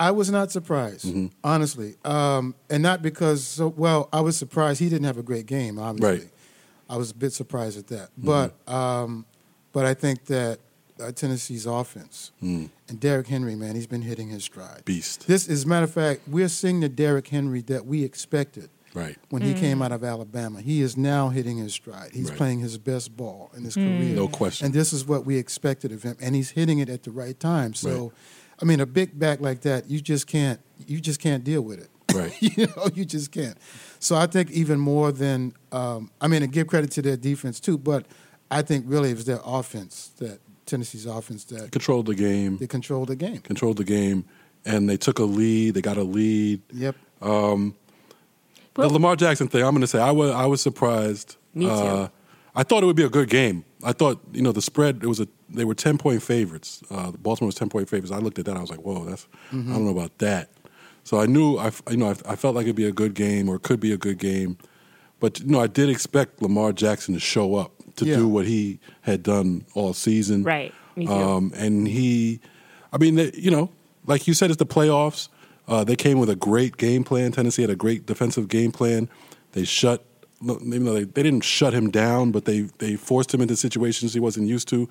[0.00, 1.26] I was not surprised, Mm-hmm.
[1.44, 4.08] honestly, um, and not because so well.
[4.12, 5.78] I was surprised he didn't have a great game.
[5.78, 6.20] Obviously, Right.
[6.26, 6.92] Mm-hmm.
[6.92, 8.08] I was a bit surprised at that.
[8.18, 9.26] But um,
[9.72, 10.58] but I think that
[11.10, 14.82] Tennessee's offense and Derrick Henry, man, he's been hitting his stride.
[14.82, 14.84] Mm.
[14.84, 15.26] Beast.
[15.26, 19.16] This, as a matter of fact, we're seeing the Derrick Henry that we expected Right.
[19.30, 20.60] when he came out of Alabama.
[20.60, 22.10] He is now hitting his stride.
[22.12, 22.36] He's Right.
[22.36, 24.14] playing his best ball in his career.
[24.14, 24.66] No question.
[24.66, 27.40] And this is what we expected of him, and he's hitting it at the right
[27.40, 27.72] time.
[27.72, 28.10] So, Right.
[28.60, 31.80] I mean, a big back like that, you just can't, you just can't deal with
[31.80, 31.88] it.
[32.14, 32.34] Right.
[32.42, 33.56] you know, you just can't.
[33.98, 37.58] So I think even more than, um, I mean, and give credit to their defense
[37.58, 38.04] too, but
[38.50, 42.56] I think really it was their offense that Tennessee's offense that Controlled the game.
[42.58, 43.38] they controlled the game.
[43.40, 44.24] Controlled the game,
[44.64, 45.74] and they took a lead.
[45.74, 46.62] They got a lead.
[46.72, 46.96] Yep.
[47.20, 51.36] Well- the Lamar Jackson thing, I'm going to say I was I was surprised.
[51.54, 51.70] Me too.
[51.72, 52.08] Uh,
[52.54, 53.64] I thought it would be a good game.
[53.84, 55.00] I thought you know the spread.
[55.02, 56.82] It was a they were ten point favorites.
[56.90, 58.12] Uh, Baltimore was ten point favorites.
[58.12, 58.56] I looked at that.
[58.56, 60.48] I was like, whoa, that's I don't know about that.
[61.04, 63.48] So I knew I you know I, I felt like it'd be a good game
[63.48, 64.56] or it could be a good game,
[65.20, 67.72] but you know I did expect Lamar Jackson to show up
[68.02, 68.16] to Yeah.
[68.16, 70.42] do what he had done all season.
[70.44, 70.72] Right.
[70.96, 71.12] Me too.
[71.12, 72.40] Um, and he,
[72.92, 73.70] I mean, they, you know,
[74.06, 75.28] like you said, it's the playoffs.
[75.68, 77.32] Uh, they came with a great game plan.
[77.32, 79.08] Tennessee had a great defensive game plan.
[79.52, 80.04] They shut,
[80.42, 84.12] even though they, they didn't shut him down, but they they forced him into situations
[84.12, 84.88] he wasn't used to.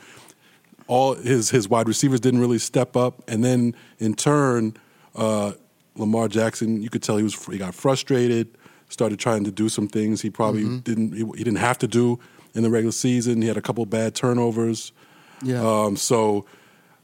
[0.87, 4.75] All his his wide receivers didn't really step up, and then in turn,
[5.15, 5.51] uh,
[5.95, 8.47] Lamar Jackson, you could tell he was he got frustrated,
[8.89, 12.17] started trying to do some things he probably didn't he, he didn't have to do
[12.53, 13.41] in the regular season.
[13.41, 14.91] He had a couple bad turnovers.
[15.43, 15.61] Yeah.
[15.61, 16.45] Um, so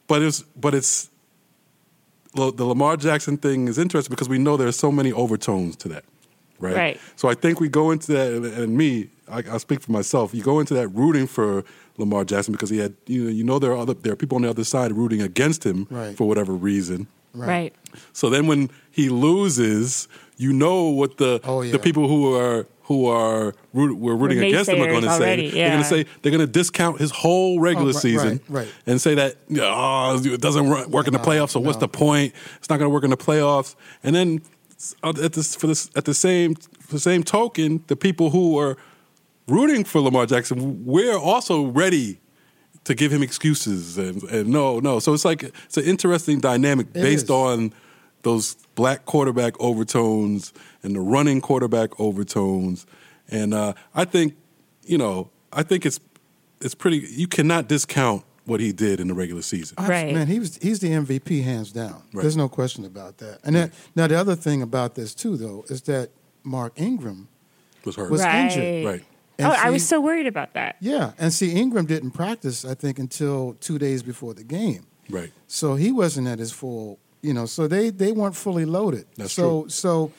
[0.07, 1.10] but it's but it's
[2.36, 5.88] the the Lamar Jackson thing is interesting because we know there's so many overtones to
[5.89, 6.03] that,
[6.60, 6.75] right?
[6.75, 6.99] Right.
[7.15, 10.33] So I think we go into that, and, and me, I, I speak for myself.
[10.33, 11.63] You go into that rooting for
[11.97, 14.36] Lamar Jackson because he had, you know, you know there are other there are people
[14.36, 16.15] on the other side rooting against him Right.
[16.15, 17.07] for whatever reason.
[17.33, 17.75] Right.
[18.13, 20.07] So then when he loses,
[20.38, 21.71] you know what the Oh, yeah.
[21.71, 25.10] the people who are who are root, were rooting The against him are going to
[25.12, 25.15] say.
[25.15, 28.39] already, They're going to say they're going to discount his whole regular Oh, right, season
[28.50, 28.73] right, right.
[28.86, 31.50] and say that oh, it doesn't ru- work in the playoffs.
[31.52, 32.34] So what's the point?
[32.58, 33.76] It's not going to work in the playoffs.
[34.04, 34.41] And then
[35.04, 38.58] uh, at this for this at the same for the same token, the people who
[38.58, 38.78] are
[39.47, 42.19] rooting for Lamar Jackson, we're also ready
[42.86, 45.00] to give him excuses and, and no, no.
[45.00, 47.30] So it's like it's an interesting dynamic It based is.
[47.32, 47.73] on
[48.23, 50.53] those black quarterback overtones
[50.84, 52.86] and the running quarterback overtones.
[53.30, 54.36] And uh, I think,
[54.84, 55.99] you know, I think it's
[56.62, 56.97] it's pretty.
[56.97, 59.75] You cannot discount what he did in the regular season.
[59.80, 60.13] Right.
[60.13, 62.03] Man, he was he's the MVP hands down.
[62.13, 62.21] Right.
[62.21, 63.39] There's no question about that.
[63.43, 66.10] And that, now the other thing about this too, though, is that
[66.43, 67.27] Mark Ingram
[67.86, 68.10] Was hurt.
[68.10, 68.45] was right.
[68.45, 68.86] injured.
[68.86, 69.06] Right.
[69.38, 70.77] And oh, I was so worried about that.
[70.80, 74.88] Yeah, and see, Ingram didn't practice, I think, until two days before the game.
[75.10, 75.32] Right.
[75.45, 77.45] So he wasn't at his full, you know.
[77.45, 79.06] So they they weren't fully loaded.
[79.17, 79.69] That's so true.
[79.69, 80.12] so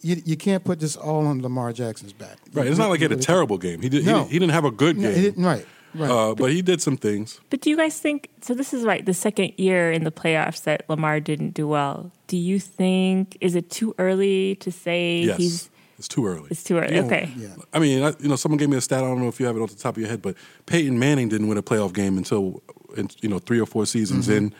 [0.00, 2.38] you you can't put this all on Lamar Jackson's back.
[2.52, 2.66] Right.
[2.66, 3.80] It's not like he had a terrible game.
[3.82, 4.04] He did.
[4.04, 4.24] No.
[4.24, 5.14] He, he didn't have a good No, game.
[5.16, 6.10] he didn't- right, right.
[6.10, 7.40] Uh, but he did some things.
[7.50, 8.52] But do you guys think so?
[8.54, 12.10] This is right, the second year in the playoffs that Lamar didn't do well.
[12.26, 15.36] Do you think is it too early to say Yes.
[15.38, 15.70] he's?
[15.98, 16.48] it's too early.
[16.50, 16.94] It's too early.
[16.96, 17.32] You know, okay.
[17.38, 17.54] yeah.
[17.72, 19.02] I mean, I, you know, someone gave me a stat.
[19.02, 20.34] I don't know if you have it off the top of your head, but
[20.66, 22.75] Peyton Manning didn't win a playoff game until, in,
[23.20, 24.52] you know, three or four seasons in.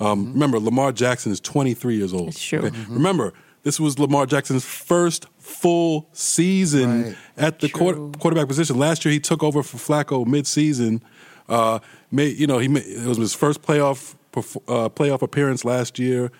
[0.00, 2.28] Um, Remember, Lamar Jackson is 23 years old.
[2.28, 2.70] It's true.
[2.88, 7.16] Remember, this was Lamar Jackson's first full season Right.
[7.36, 8.78] at the quarter, quarterback position.
[8.78, 11.02] Last year, he took over for Flacco mid-season.
[11.48, 11.78] Uh,
[12.10, 16.30] made, you know, he made, it was his first playoff uh, playoff appearance last year.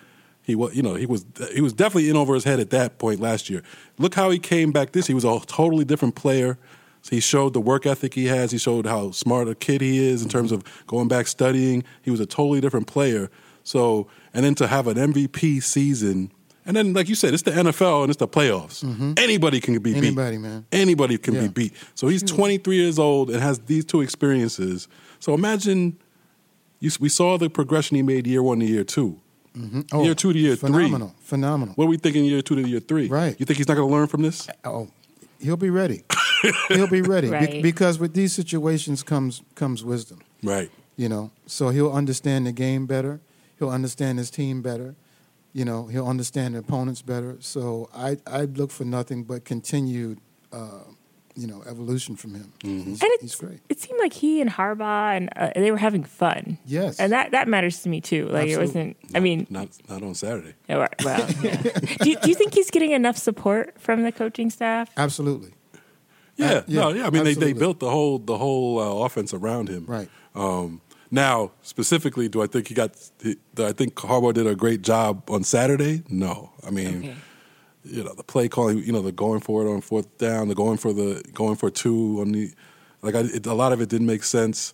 [0.41, 2.97] He was, you know, he was he was definitely in over his head at that
[2.97, 3.63] point last year.
[3.97, 5.07] Look how he came back this.
[5.07, 6.57] He was a totally different player.
[7.09, 8.51] He showed the work ethic he has.
[8.51, 11.83] He showed how smart a kid he is in terms of going back studying.
[12.01, 13.29] He was a totally different player.
[13.63, 16.31] So, and then to have an MVP season,
[16.65, 18.83] and then like you said, it's the NFL and it's the playoffs.
[18.83, 19.13] Mm-hmm.
[19.17, 19.97] Anybody can be beat.
[19.97, 20.65] Anybody, man.
[20.71, 21.73] Anybody can be beat.
[21.95, 24.87] So he's 23 years old and has these two experiences.
[25.19, 25.97] So imagine
[26.79, 29.19] you, we saw the progression he made year one to year two.
[29.57, 29.81] Mm-hmm.
[29.91, 31.25] Oh, year two to year phenomenal, three.
[31.25, 31.75] phenomenal.
[31.75, 33.07] What are we thinking year two to year three?
[33.07, 33.35] Right.
[33.39, 34.49] You think he's not going to learn from this?
[34.49, 34.87] Uh, oh,
[35.39, 36.03] he'll be ready.
[36.69, 40.19] he'll be ready Be- because with these situations comes comes wisdom.
[40.41, 40.69] Right.
[40.95, 43.19] You know, so he'll understand the game better.
[43.59, 44.95] He'll understand his team better.
[45.53, 47.37] You know, he'll understand the opponents better.
[47.39, 50.19] So I I look for nothing but continued,
[50.51, 50.79] uh,
[51.35, 52.53] you know, evolution from him.
[52.61, 53.59] He's, And he's it's, great.
[53.69, 56.57] it seemed like he and Harbaugh and uh, they were having fun.
[56.65, 56.99] Yes.
[56.99, 58.27] and that that matters to me too.
[58.27, 58.95] Like it wasn't.
[59.15, 60.53] I mean, Not not on Saturday.
[60.69, 61.59] yeah, well, well, yeah.
[62.01, 64.89] do, do you think he's getting enough support from the coaching staff?
[64.97, 65.53] Absolutely.
[66.35, 67.07] Yeah, yeah, no, yeah.
[67.07, 69.85] I mean, they, they built the whole the whole uh, offense around him.
[69.85, 70.09] Right.
[70.33, 72.91] Um, now, specifically, do I think he got?
[73.19, 76.03] Do I think Harbaugh did a great job on Saturday?
[76.09, 76.51] No.
[76.65, 77.15] I mean, Okay.
[77.85, 78.79] you know, the play calling.
[78.79, 81.69] You know, the going for it on fourth down, the going for the going for
[81.69, 82.51] two on the.
[83.03, 84.73] Like, I, it, a lot of it didn't make sense.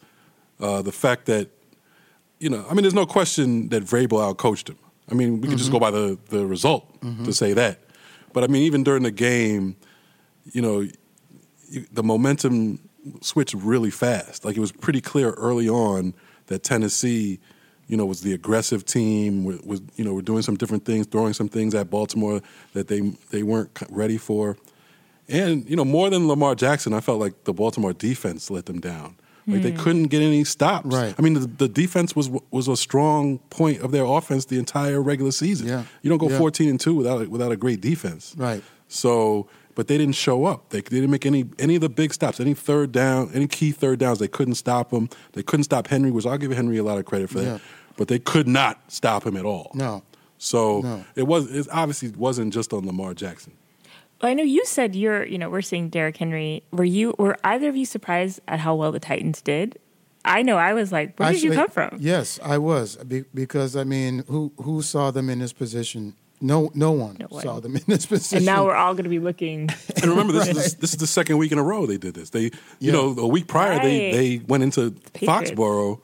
[0.59, 1.49] Uh, the fact that,
[2.39, 4.77] you know, I mean, there's no question that Vrabel outcoached him.
[5.11, 6.85] I mean, we could just go by the the result
[7.25, 7.79] to say that.
[8.31, 9.75] But I mean, even during the game,
[10.53, 10.91] you know, you,
[11.91, 12.79] the momentum
[13.21, 14.45] switched really fast.
[14.45, 16.13] Like it was pretty clear early on
[16.47, 17.39] that Tennessee,
[17.87, 19.43] you know, was the aggressive team.
[19.43, 22.41] Was, was you know, were doing some different things, throwing some things at Baltimore
[22.73, 23.01] that they
[23.31, 24.57] they weren't ready for.
[25.27, 28.79] And you know, more than Lamar Jackson, I felt like the Baltimore defense let them
[28.79, 29.15] down.
[29.47, 29.77] Like they hmm.
[29.77, 30.85] couldn't get any stops.
[30.85, 31.15] Right.
[31.17, 35.01] I mean, the, the defense was was a strong point of their offense the entire
[35.01, 35.67] regular season.
[35.67, 35.83] Yeah.
[36.03, 36.37] You don't go Yeah.
[36.37, 38.35] fourteen and two without a, without a great defense.
[38.37, 38.63] Right.
[38.87, 39.47] So,
[39.79, 40.71] but they didn't show up.
[40.71, 43.71] They, they didn't make any any of the big stops, any third down, any key
[43.71, 44.19] third downs.
[44.19, 45.07] They couldn't stop them.
[45.31, 47.45] They couldn't stop Henry, which I'll give Henry a lot of credit for that.
[47.45, 47.57] Yeah.
[47.95, 49.71] But they could not stop him at all.
[49.73, 50.03] No.
[50.37, 51.05] So No.
[51.15, 51.49] it was.
[51.49, 53.53] It obviously wasn't just on Lamar Jackson.
[54.21, 56.61] Well, I know you said you're, you know, we're seeing Derrick Henry.
[56.73, 59.79] Were you, were either of you surprised at how well the Titans did?
[60.25, 61.95] I know I was like, where did you come from?
[62.01, 66.15] Yes, I was be, because I mean, who who saw them in this position?
[66.41, 67.43] No, no one No one.
[67.43, 68.37] saw them in this position.
[68.37, 69.69] And now we're all going to be looking.
[69.97, 72.29] And remember, this is this is the second week in a row they did this.
[72.29, 72.91] They, you Yeah.
[72.93, 74.13] know, a week prior they Right.
[74.13, 75.51] they went into Patriots.
[75.51, 75.99] Foxborough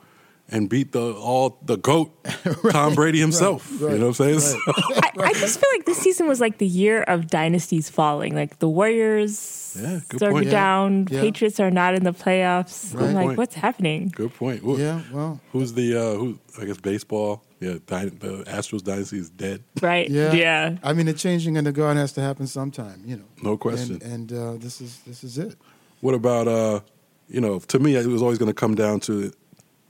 [0.48, 2.12] and beat the all the goat
[2.70, 3.68] Tom Brady himself.
[3.82, 4.56] right, You know what I'm saying?
[4.66, 4.76] right.
[4.76, 8.34] So- I, I just feel like this season was like the year of dynasties falling.
[8.36, 10.50] Like the Warriors Yeah, good are point.
[10.50, 11.22] down, Yeah.
[11.22, 12.92] Patriots are not in the playoffs.
[12.94, 13.38] Good I'm like, point.
[13.38, 14.12] what's happening?
[14.14, 14.60] Good point.
[14.60, 16.38] Who- Yeah, well, Who's the uh, who?
[16.60, 17.42] I guess baseball.
[17.60, 19.62] Yeah, dy- the Astros dynasty is dead.
[19.80, 20.08] Right?
[20.10, 20.76] yeah, Yeah.
[20.82, 23.24] I mean, the changing of the guard has to happen sometime, you know.
[23.42, 24.00] No question.
[24.02, 25.56] And, and uh, this is this is it.
[26.02, 26.80] What about uh,
[27.28, 27.58] you know?
[27.60, 29.32] To me, it was always going to come down to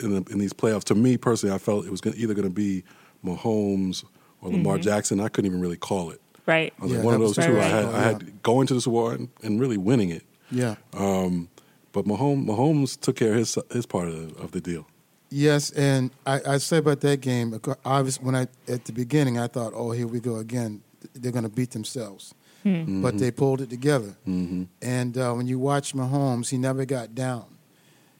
[0.00, 0.85] in the, in these playoffs.
[0.85, 2.85] To me personally, I felt it was gonna, either going to be
[3.24, 4.05] Mahomes
[4.40, 5.20] or Lamar Jackson.
[5.20, 6.20] I couldn't even really call it.
[6.46, 6.72] Right.
[6.79, 7.52] I was Yeah, like one of those two.
[7.52, 7.64] right.
[7.64, 8.02] I had, I Yeah.
[8.05, 10.22] had going to this war and, and really winning it.
[10.52, 10.76] Yeah.
[10.94, 11.48] Um,
[11.92, 14.87] but Mahomes, Mahomes took care of his his part of the, of the deal.
[15.29, 17.61] Yes, and I, I say about that game.
[17.85, 20.83] Obviously, when I at the beginning, I thought, "Oh, here we go again.
[21.15, 22.35] They're going to beat themselves,"
[22.65, 24.17] but they pulled it together.
[24.27, 24.65] Mm-hmm.
[24.83, 27.47] And uh, when you watch Mahomes, he never got down.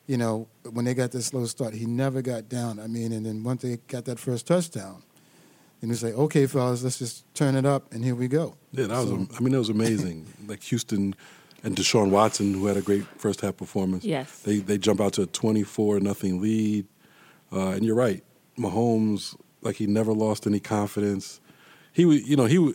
[0.07, 2.79] You know, when they got that slow start, he never got down.
[2.79, 5.03] I mean, and then once they got that first touchdown,
[5.83, 8.87] and he's like, "Okay, fellas, let's just turn it up, and here we go." Yeah,
[8.87, 9.13] that was.
[9.37, 10.27] I mean, it was amazing.
[10.47, 11.15] like Houston
[11.63, 14.05] and Deshaun Watson, who had a great first half performance.
[14.05, 14.41] Yes.
[14.41, 16.87] they they jump out to a twenty four nothing lead,
[17.53, 18.23] uh, and you're right.
[18.59, 21.41] Mahomes, like he never lost any confidence.
[21.93, 22.75] He, wa- you know, he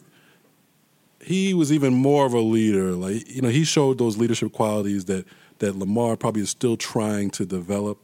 [1.23, 2.91] he was even more of a leader.
[2.93, 5.25] Like you know, he showed those leadership qualities that
[5.59, 7.99] that Lamar probably is still trying to develop.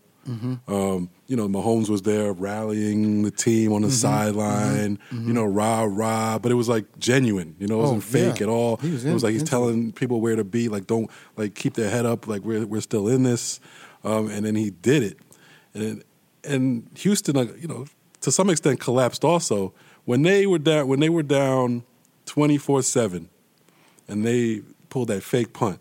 [0.67, 4.99] Um, you know, Mahomes was there rallying the team on the sideline.
[5.09, 7.55] You know, rah rah, but it was like genuine.
[7.59, 8.47] You know, it wasn't Oh, fake yeah.
[8.47, 8.75] at all.
[8.77, 10.67] He was it was like he's telling people where to be.
[10.67, 12.27] Like, don't like keep their head up.
[12.27, 13.61] Like we're we're still in this.
[14.03, 15.17] Um, and then he did it.
[15.73, 16.06] And it,
[16.47, 17.85] and Houston, uh, you know,
[18.21, 19.73] to some extent collapsed also
[20.05, 21.83] when they were down when they were down
[22.25, 23.29] twenty four seven,
[24.07, 25.79] and they pulled that fake punt.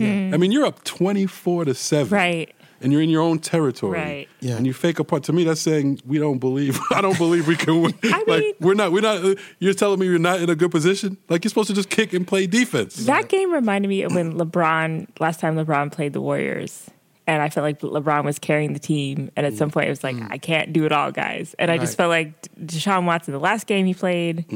[0.00, 2.54] I mean, you're up twenty four to seven, Right.
[2.80, 4.28] And you're in your own territory, Right.
[4.38, 4.54] Yeah.
[4.56, 5.24] And you fake a punt.
[5.24, 6.78] To me, that's saying we don't believe.
[6.92, 7.92] I don't believe we can win.
[8.04, 8.92] I like mean- we're not.
[8.92, 9.24] We're not.
[9.24, 11.16] uh, You're telling me you're not in a good position.
[11.28, 12.94] Like you're supposed to just kick and play defense.
[13.06, 16.88] That game reminded me of when LeBron, last time LeBron played the Warriors.
[17.28, 19.30] And I felt like LeBron was carrying the team.
[19.36, 21.54] And at some point, it was like, I can't do it all, guys.
[21.58, 24.46] And I just felt like Deshaun Watson, the last game he played,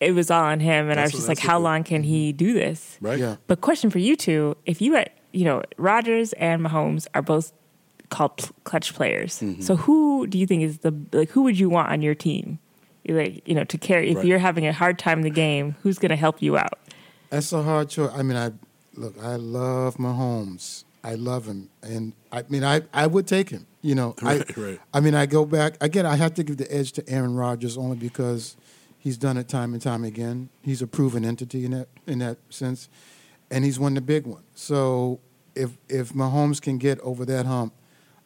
[0.00, 0.88] it was all on him.
[0.88, 2.96] And I was just like, how what- long can he do this?
[3.02, 3.18] right.
[3.18, 3.36] Yeah.
[3.46, 7.52] But question for you two: If you had, you know, Rodgers and Mahomes are both
[8.08, 9.38] called pl- clutch players.
[9.40, 9.60] Mm-hmm.
[9.60, 11.28] So who do you think is the like?
[11.30, 12.58] Who would you want on your team?
[13.06, 14.26] Like you know, to carry if Right.
[14.26, 16.78] you're having a hard time in the game, who's going to help you out?
[17.28, 18.10] That's a hard choice.
[18.14, 18.52] I mean, I
[18.94, 19.14] look.
[19.22, 20.84] I love Mahomes.
[21.02, 23.66] I love him, and I mean, I, I would take him.
[23.82, 24.80] You know, Right, I right.
[24.92, 26.04] I mean, I go back again.
[26.04, 28.56] I have to give the edge to Aaron Rodgers only because
[28.98, 30.50] he's done it time and time again.
[30.62, 32.88] He's a proven entity in that in that sense,
[33.50, 34.44] and he's won the big one.
[34.54, 35.20] So
[35.54, 37.72] if if Mahomes can get over that hump,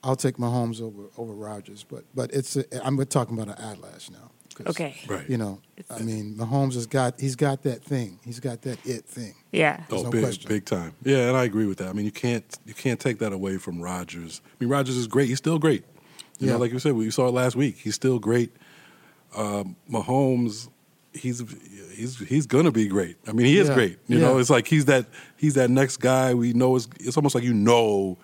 [0.03, 1.85] I'll take Mahomes over over Rodgers.
[1.85, 4.33] But but it's a, I'm talking about an eyelash now.
[4.55, 4.95] 'Cause, Okay.
[5.09, 5.29] Right.
[5.29, 8.19] You know, I mean, Mahomes has got he's got that thing.
[8.25, 9.35] He's got that it thing.
[9.53, 9.83] Yeah.
[9.91, 10.49] Oh, no big, question.
[10.49, 10.93] big time.
[11.05, 11.89] Yeah, and I agree with that.
[11.89, 14.41] I mean, you can't you can't take that away from Rodgers.
[14.45, 15.29] I mean, Rodgers is great.
[15.29, 15.85] He's still great.
[16.39, 16.53] You Yeah.
[16.55, 17.77] know, like you said, we saw it last week.
[17.79, 18.53] He's still great.
[19.37, 20.69] Um, Mahomes,
[21.13, 21.43] he's
[21.93, 23.17] he's he's gonna be great.
[23.27, 23.75] I mean, he is Yeah.
[23.75, 23.99] great.
[24.07, 26.35] You know, it's like he's that he's that next guy.
[26.35, 28.19] We know is it's almost like you know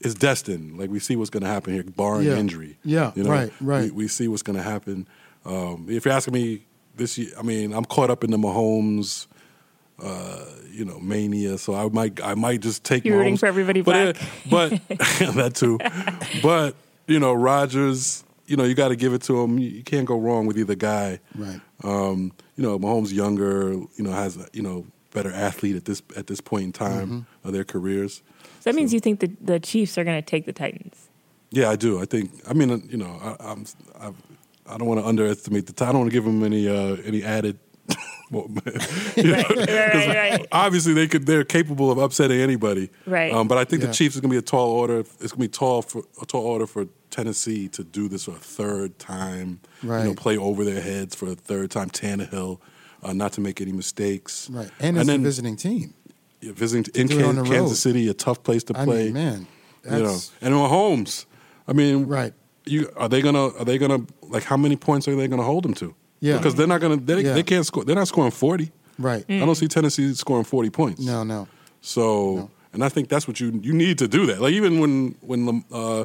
[0.00, 0.78] is destined.
[0.78, 2.36] Like we see what's going to happen here, barring Yeah.
[2.36, 2.76] injury.
[2.84, 3.30] Yeah, you know?
[3.30, 3.84] right, right.
[3.84, 5.06] We, we see what's going to happen.
[5.44, 6.64] Um, if you're asking me
[6.96, 9.26] this year, I mean, I'm caught up in the Mahomes,
[10.02, 11.58] uh, you know, mania.
[11.58, 13.04] So I might, I might just take.
[13.04, 14.16] You're rooting for everybody but,
[14.48, 14.80] black.
[14.88, 14.98] but
[15.34, 15.78] that too.
[16.42, 16.74] But
[17.06, 18.24] you know, Rodgers.
[18.44, 19.58] You know, you got to give it to him.
[19.58, 21.20] You you can't go wrong with either guy.
[21.34, 21.60] Right.
[21.84, 23.72] Um, you know, Mahomes younger.
[23.72, 27.48] You know, has you know better athlete at this at this point in time Mm-hmm.
[27.48, 28.22] of their careers.
[28.60, 31.08] So that means you think the the Chiefs are going to take the Titans.
[31.50, 32.00] Yeah, I do.
[32.00, 32.30] I think.
[32.48, 33.64] I mean, uh, you know, I, I'm.
[33.98, 34.16] I've,
[34.72, 35.72] I don't want to underestimate the.
[35.72, 37.58] T- I don't want to give them any uh, any added.
[38.30, 38.46] well,
[39.16, 40.08] you know, Right, right,
[40.38, 40.46] right.
[40.52, 41.26] Obviously, they could.
[41.26, 42.90] They're capable of upsetting anybody.
[43.06, 43.32] Right.
[43.32, 43.88] Um, but I think Yeah.
[43.88, 45.00] the Chiefs is going to be a tall order.
[45.00, 48.30] It's going to be tall for a tall order for Tennessee to do this for
[48.32, 49.60] a third time.
[49.82, 50.02] Right.
[50.02, 51.90] You know, play over their heads for a third time.
[51.90, 52.60] Tannehill,
[53.02, 54.48] uh, not to make any mistakes.
[54.48, 54.70] Right.
[54.80, 55.92] And it's then a visiting team.
[56.40, 57.80] yeah, visiting in do it on Kan- the Kansas.
[57.80, 59.04] City, a tough place to I play.
[59.06, 59.46] mean, man,
[59.84, 61.26] you know, that's and Mahomes.
[61.68, 62.32] I mean, right.
[62.66, 65.64] You are they gonna are they gonna like how many points are they gonna hold
[65.64, 65.94] them to?
[66.20, 66.36] Yeah.
[66.36, 67.34] because they're not gonna they, Yeah.
[67.34, 67.84] they can't score.
[67.84, 68.70] They're not scoring forty.
[68.98, 69.24] Right.
[69.28, 71.00] I don't see Tennessee scoring forty points.
[71.00, 71.48] No, no.
[71.80, 72.50] So, No.
[72.72, 74.40] and I think that's what you you need to do that.
[74.40, 76.04] Like even when when uh,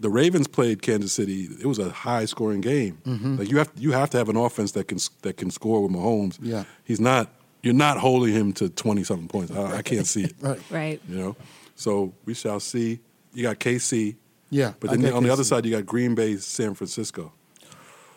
[0.00, 2.98] the Ravens played Kansas City, it was a high scoring game.
[3.06, 3.36] Mm-hmm.
[3.36, 5.92] Like you have you have to have an offense that can that can score with
[5.92, 6.38] Mahomes.
[6.42, 6.64] Yeah.
[6.84, 7.30] he's not.
[7.62, 9.52] You're not holding him to twenty something points.
[9.52, 10.34] I, I can't see it.
[10.40, 10.60] Right.
[10.70, 11.00] Right.
[11.08, 11.36] You know,
[11.76, 12.98] so we shall see.
[13.32, 14.16] You got KC.
[14.54, 15.46] Yeah, But then on the other KC.
[15.46, 17.32] side, you got Green Bay, San Francisco.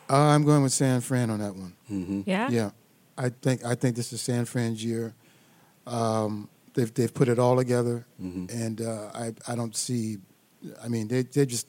[0.09, 2.23] Uh, I'm going with San Fran on that one.
[2.25, 2.49] Yeah.
[2.49, 2.69] Yeah,
[3.17, 5.13] I think I think this is San Fran's year.
[5.85, 10.17] Um, they've they've put it all together, and uh, I I don't see.
[10.83, 11.67] I mean, they they just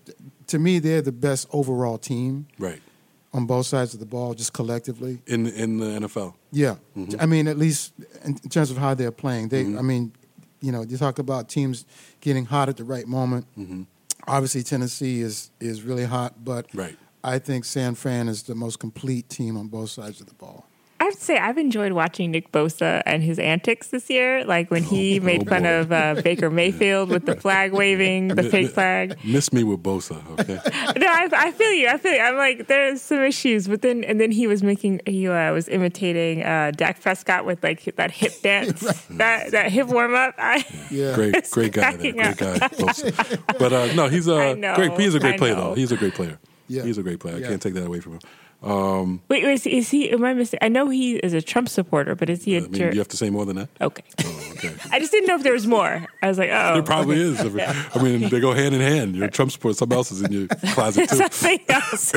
[0.49, 2.81] to me they're the best overall team Right.
[3.33, 5.21] on both sides of the ball, just collectively.
[5.27, 6.35] In in the NFL.
[6.53, 6.77] Yeah,
[7.19, 7.93] I mean, at least
[8.25, 9.61] in, in terms of how they're playing, they.
[9.61, 10.13] I mean,
[10.61, 11.85] you know, you talk about teams
[12.21, 13.47] getting hot at the right moment.
[14.29, 16.97] Obviously, Tennessee is is really hot, but Right.
[17.25, 20.68] I think San Fran is the most complete team on both sides of the ball.
[21.01, 24.45] I have to say, I've enjoyed watching Nick Bosa and his antics this year.
[24.45, 25.81] Like when he made fun boy.
[25.81, 29.17] of uh, Baker Mayfield with the flag waving, the fake flag.
[29.25, 30.59] Miss me with Bosa, okay?
[30.99, 31.89] No, I, I feel you.
[31.89, 32.21] I feel you.
[32.21, 35.69] I'm like, there's some issues, but then and then he was making, he uh, was
[35.69, 38.81] imitating uh, Dak Prescott with like that hip dance,
[39.11, 40.35] that that hip warm up.
[40.39, 41.97] I, Yeah, great, great guy.
[41.97, 42.59] There, great guy.
[42.59, 43.59] Bosa.
[43.59, 44.99] But uh, no, he's a know, great.
[44.99, 45.75] He's a great player, though.
[45.75, 46.39] He's a great player.
[46.67, 46.83] Yeah.
[46.83, 47.37] He's a great player.
[47.37, 48.21] I can't take that away from him.
[48.61, 50.11] Um, wait, wait, is, is he?
[50.11, 50.59] Am I missing?
[50.61, 52.93] I know he is a Trump supporter, but is he a I mean, jerk?
[52.95, 53.69] you have to say more than that.
[53.81, 54.75] Okay, Oh, okay.
[54.91, 56.05] I just didn't know if there was more.
[56.23, 57.39] I was like, oh, There probably is.
[57.95, 59.15] I mean, they go hand in hand.
[59.15, 59.77] You're a Trump supporter.
[59.77, 61.17] Something else is in your closet too.
[61.29, 62.13] something else.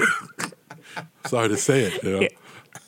[1.28, 2.04] Sorry to say it.
[2.04, 2.20] You know?
[2.22, 2.28] Yeah.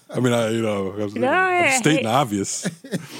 [0.10, 2.68] I mean, I you know, I was, No, I'm I- stating obvious,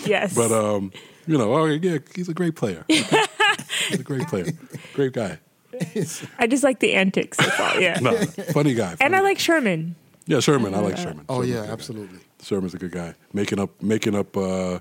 [0.06, 0.92] yes, but um,
[1.26, 2.86] you know, oh yeah, he's a great player.
[2.88, 4.46] he's a great player,
[4.94, 5.40] great guy.
[6.38, 7.38] I just like the antics.
[7.38, 7.80] That's all.
[7.80, 8.16] Yeah, No,
[8.54, 8.96] funny guy.
[9.02, 9.24] and I guy.
[9.24, 9.96] like Sherman.
[10.26, 10.74] Yeah Sherman.
[10.74, 11.26] I like Sherman.
[11.30, 11.74] Oh Sherman's yeah, good guy.
[11.74, 12.20] absolutely.
[12.42, 13.16] Sherman's a good guy.
[13.34, 14.80] Making up, making up uh,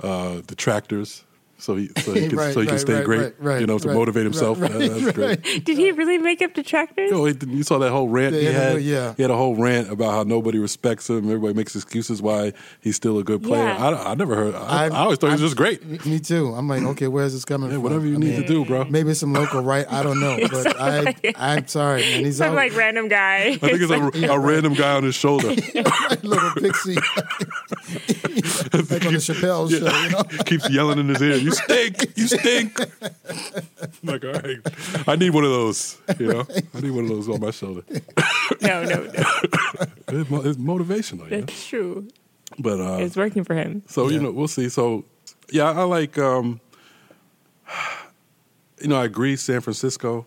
[0.00, 1.24] uh, detractors.
[1.62, 3.60] So he, so he can, Right, so he can right, stay right, great, right, right,
[3.60, 4.60] you know, to right, motivate himself.
[4.60, 5.64] right, That- that's great.
[5.64, 7.12] Did he really make up detractors?
[7.12, 8.82] Oh, he- you saw that whole rant he Yeah, had.
[8.82, 9.14] yeah.
[9.16, 11.18] He had a whole rant about how nobody respects him.
[11.18, 13.62] Everybody makes excuses why he's still a good player.
[13.64, 13.90] Yeah.
[13.90, 14.56] I, I never heard.
[14.56, 16.04] I, I'm- I always thought he was just great.
[16.04, 16.52] Me too.
[16.52, 17.84] I'm like, okay, where's this coming Yeah, from?
[17.84, 18.84] whatever you I need mean, to do, bro.
[18.86, 19.86] Maybe some local right.
[19.90, 22.24] I don't know, but I, I'm sorry, man.
[22.24, 23.50] He's Some all like random guy.
[23.50, 25.48] I think it's a, a random guy on his shoulder.
[26.24, 27.06] little pixie, like
[29.06, 30.24] on the Chappelle show.
[30.44, 32.16] Keeps yelling in his ear, "You stink!
[32.16, 34.58] You stink!" I'm like, all right,
[35.08, 35.98] I need one of those.
[36.18, 37.82] You know, I need one of those on my shoulder.
[38.60, 39.24] no, no, no.
[40.08, 41.40] It's, mo- it's motivational, you know?
[41.40, 42.08] That's true.
[42.58, 43.82] But uh, It's working for him.
[43.88, 44.68] So you know, we'll see.
[44.68, 45.04] So
[45.50, 46.18] yeah, I like.
[46.18, 46.60] Um,
[48.80, 49.36] you know, I agree.
[49.36, 50.26] San Francisco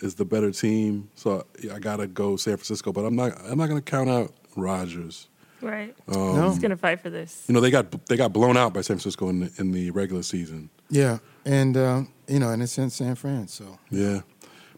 [0.00, 2.92] is the better team, so I gotta go San Francisco.
[2.92, 3.32] But I'm not.
[3.48, 5.28] I'm not gonna count out Rodgers.
[5.62, 5.94] Right.
[6.08, 7.44] Um, He's gonna fight for this.
[7.48, 9.90] You know, they got they got blown out by San Francisco in the, in the
[9.92, 10.68] regular season.
[10.90, 14.20] Yeah, and uh, you know, and it's in San Fran, so Yeah,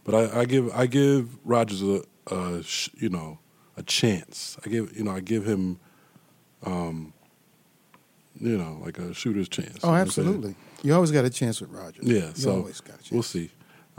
[0.05, 3.39] but I, I give I give Rodgers a, a sh- you know
[3.77, 4.57] a chance.
[4.65, 5.81] I give you know I give him,
[6.65, 7.13] um,
[8.41, 9.79] you know, like a shooter's chance.
[9.83, 10.29] oh, You know what I'm saying?
[10.29, 10.55] absolutely.
[10.83, 12.05] You always got a chance with Rodgers.
[12.07, 13.11] Yeah, you so always got a chance.
[13.11, 13.51] we'll see.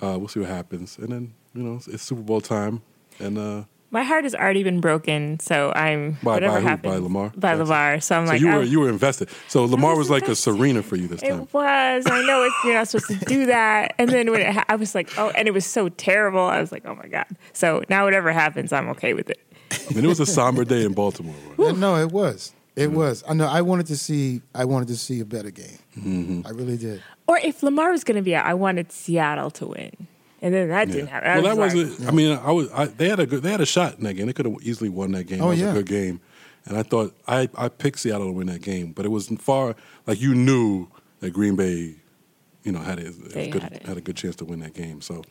[0.02, 2.82] Uh, we'll see what happens, and then you know it's, it's Super Bowl time,
[3.20, 3.64] and uh,
[3.96, 6.68] My heart has already been broken, so I'm By- whatever by who?
[6.68, 7.30] happens By Lamar?
[7.30, 7.60] By Jackson?
[7.60, 8.00] Lamar.
[8.02, 9.30] So I'm so like, you were oh, you were invested.
[9.48, 10.36] So Lamar was was like a.
[10.36, 11.44] Serena for you this time.
[11.44, 12.04] It was.
[12.06, 13.96] I know it's, you're not supposed to do that.
[13.98, 16.42] And then when it, ha- I was like, oh, and it was so terrible.
[16.42, 17.26] I was like, oh my god.
[17.54, 19.40] So now whatever happens, I'm okay with it.
[19.72, 21.34] I mean, it was a somber day in Baltimore.
[21.58, 22.52] Yeah, no, it was.
[22.76, 23.24] It was.
[23.30, 23.48] I know.
[23.48, 24.42] I wanted to see.
[24.54, 25.80] I wanted to see a better game.
[25.98, 26.42] Mm-hmm.
[26.46, 27.02] I really did.
[27.28, 30.08] Or if Lamar was going to be out, I wanted Seattle to win,
[30.46, 31.28] and then that didn't happen.
[31.28, 32.08] I Well, that was like, wasn't.
[32.08, 32.72] I mean, I was.
[32.72, 33.42] I, they had a good.
[33.42, 34.28] They had a shot in that game.
[34.28, 35.42] They could have easily won that game.
[35.42, 35.72] Oh, it was yeah.
[35.72, 36.22] a good game,
[36.66, 39.76] and I thought I I picked Seattle to win that game, but it was far.
[40.06, 40.88] Like you knew
[41.22, 41.96] that Green Bay,
[42.64, 43.86] you know, had a, They good, had it.
[43.88, 45.02] had a good chance to win that game.
[45.02, 45.24] So,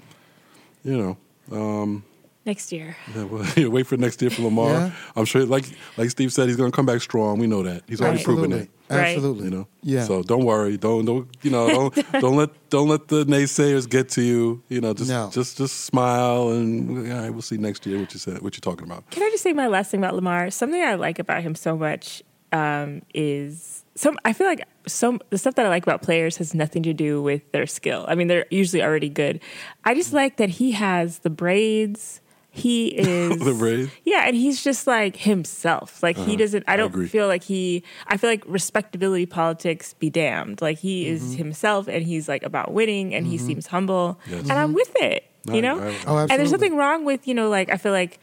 [0.83, 1.17] you know.
[1.53, 2.05] Um,
[2.47, 2.97] next year.
[3.15, 4.71] Yeah, well, wait for next year for Lamar.
[4.73, 4.91] Yeah.
[5.17, 5.65] I'm sure, like
[5.97, 7.39] like Steve said, he's going to come back strong.
[7.39, 7.83] We know that.
[7.89, 8.25] He's already Right.
[8.25, 8.65] proven Absolutely.
[8.65, 8.71] it.
[8.91, 9.45] Absolutely.
[9.45, 9.69] You know.
[9.83, 10.05] Yeah.
[10.05, 10.77] So don't worry.
[10.77, 11.69] Don't don't you know?
[11.91, 14.63] Don't don't let don't let the naysayers get to you.
[14.69, 14.93] You know.
[14.95, 15.31] Just No.
[15.33, 18.43] just just smile and all right, we'll see next year what you said.
[18.43, 19.11] What you're talking about.
[19.11, 20.51] Can I just say my last thing about Lamar?
[20.51, 22.23] Something I like about him so much
[22.53, 24.19] um, is some.
[24.25, 27.23] I feel like some the stuff that I like about players has nothing to do
[27.23, 28.05] with their skill.
[28.07, 29.41] I mean, they're usually already good.
[29.85, 32.21] I just like that he has the braids.
[32.55, 33.91] He is The braids?
[34.05, 36.03] yeah, and he's just like himself.
[36.05, 36.37] Like he uh-huh.
[36.37, 36.65] doesn't.
[36.69, 37.09] I don't agree.
[37.09, 37.83] feel like he.
[38.07, 40.63] I feel like respectability politics be damned.
[40.63, 41.37] Like he is mm-hmm.
[41.39, 43.47] himself, and he's like about winning, and he mm-hmm.
[43.47, 44.43] seems humble, Yes.
[44.43, 44.75] and I'm mm-hmm.
[44.75, 45.25] with it.
[45.49, 47.93] I- You know, I- Oh, and there's nothing wrong with you know like I feel
[47.93, 48.21] like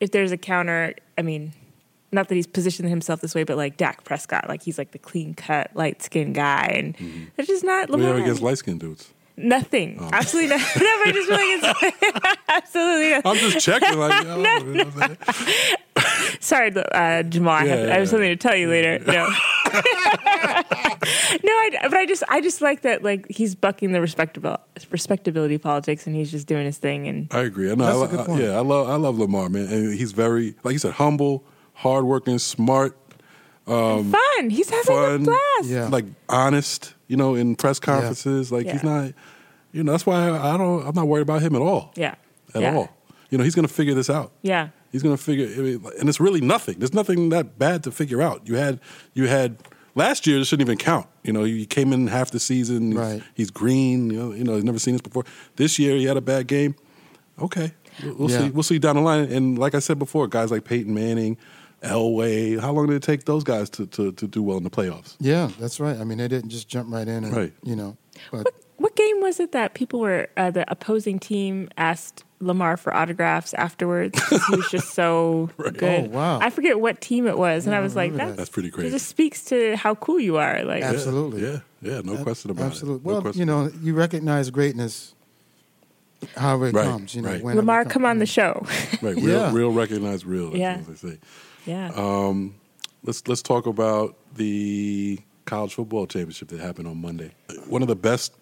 [0.00, 1.52] if there's a counter, I mean,
[2.10, 4.98] not that he's positioned himself this way, but like Dak Prescott, like he's like the
[4.98, 8.80] clean cut, light skinned guy, and they're just not What do you against light skinned
[8.80, 9.12] dudes?
[9.36, 10.10] Nothing, Oh.
[10.12, 10.82] absolutely nothing.
[10.84, 13.30] no, but I just feel like it's absolutely nothing.
[13.30, 13.98] I'm just checking.
[13.98, 14.42] Like, oh, you
[14.74, 15.16] know what I'm
[15.46, 15.76] saying?
[16.40, 18.04] Sorry, uh, Jamal, I, have, Yeah, I have yeah.
[18.04, 18.98] something to tell you later.
[19.06, 19.28] No,
[21.44, 24.58] No, I, but I just I just like that like he's bucking the respectable
[24.90, 27.70] respectability politics and he's just doing his thing and I agree.
[27.70, 27.86] I know.
[27.86, 28.42] That's I, a good I- point.
[28.42, 32.38] yeah, I love I love Lamar, man, and he's very like you said, humble, hardworking,
[32.38, 32.96] smart,
[33.66, 34.50] Um, fun.
[34.50, 35.64] He's having fun, a blast.
[35.64, 35.88] Yeah.
[35.88, 36.94] like honest.
[37.08, 39.12] You know, in press conferences, like he's not.
[39.72, 40.86] You know, that's why I, I don't.
[40.86, 41.92] I'm not worried about him at all.
[41.96, 42.14] Yeah.
[42.54, 42.74] At Yeah.
[42.76, 42.90] all.
[43.30, 44.32] You know, he's going to figure this out.
[44.42, 44.68] Yeah.
[44.90, 46.78] He's going to figure, I mean, and it's really nothing.
[46.78, 48.46] There's nothing that bad to figure out.
[48.46, 48.78] You had,
[49.14, 49.56] you had
[49.94, 50.38] last year.
[50.38, 51.06] It shouldn't even count.
[51.22, 52.88] You know, he came in half the season.
[52.92, 53.22] He's, Right.
[53.32, 54.10] he's green.
[54.10, 55.24] You know, you know, he's never seen this before.
[55.56, 56.74] This year, he had a bad game.
[57.40, 57.72] Okay,
[58.04, 58.38] we'll we'll Yeah.
[58.40, 58.50] see.
[58.50, 59.32] We'll see down the line.
[59.32, 61.38] And like I said before, guys like Peyton Manning,
[61.82, 62.60] Elway.
[62.60, 65.16] How long did it take those guys to to, to do well in the playoffs?
[65.20, 65.96] Yeah, that's right.
[65.98, 67.52] I mean, they didn't just jump right in and Right.
[67.62, 67.96] you know.
[68.30, 72.76] But What, what game was it that people were uh, the opposing team asked Lamar
[72.76, 74.20] for autographs afterwards.
[74.48, 75.84] He was just so good.
[75.84, 76.38] Oh, wow.
[76.40, 79.06] I forget what team it was, and I was like, that's, That's pretty It just
[79.08, 80.64] speaks to how cool you are.
[80.64, 81.42] Like, Absolutely.
[81.42, 83.00] Yeah, yeah, no question about absolutely.
[83.02, 83.06] it.
[83.06, 83.40] No well, question.
[83.40, 85.14] you know, you recognize greatness
[86.36, 87.14] however it Right, comes.
[87.14, 87.42] You know, right.
[87.42, 88.64] whenever Lamar, come on the show.
[89.00, 89.16] right?
[89.16, 89.52] Real, Yeah.
[89.52, 90.46] real recognize real.
[90.50, 90.76] That's Yeah.
[90.78, 91.18] what they say.
[91.66, 91.90] Yeah.
[91.94, 92.54] Um,
[93.04, 97.32] let's let's talk about the college football championship that happened on Monday.
[97.68, 98.32] One of the best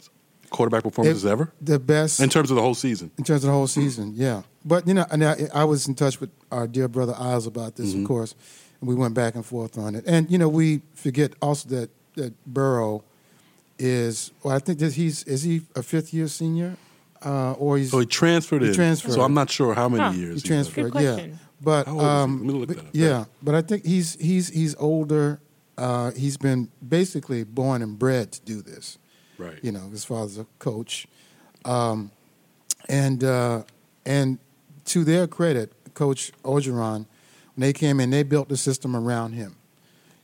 [0.51, 3.11] quarterback performances It- ever The best in terms of the whole season.
[3.19, 4.15] in terms of the whole season.
[4.17, 7.47] Yeah, but you know, and I, I was in touch with our dear brother Isles
[7.47, 8.03] about this, Mm-hmm.
[8.03, 8.35] of course,
[8.81, 10.05] and we went back and forth on it.
[10.07, 13.05] And you know, we forget also that that Burrow
[13.79, 14.33] is.
[14.43, 16.77] Well, I think that he's is he a fifth year senior,
[17.25, 18.75] uh, or he's So he transferred He in.
[18.75, 19.13] transferred.
[19.13, 20.11] So I'm not sure how many Huh.
[20.13, 20.93] years he transferred.
[20.93, 21.39] Good Yeah, question.
[21.61, 22.11] But How old is he?
[22.11, 22.91] um, Let me look but- that up.
[22.93, 25.41] yeah, but I think he's he's he's older.
[25.79, 28.99] Uh, he's been basically born and bred to do this.
[29.39, 29.59] Right.
[29.63, 31.07] You know, his father's a coach,
[31.65, 32.11] um,
[32.89, 33.63] and uh,
[34.05, 34.39] and
[34.87, 37.07] to their credit, Coach Orgeron,
[37.55, 39.57] when they came in, they built the system around him.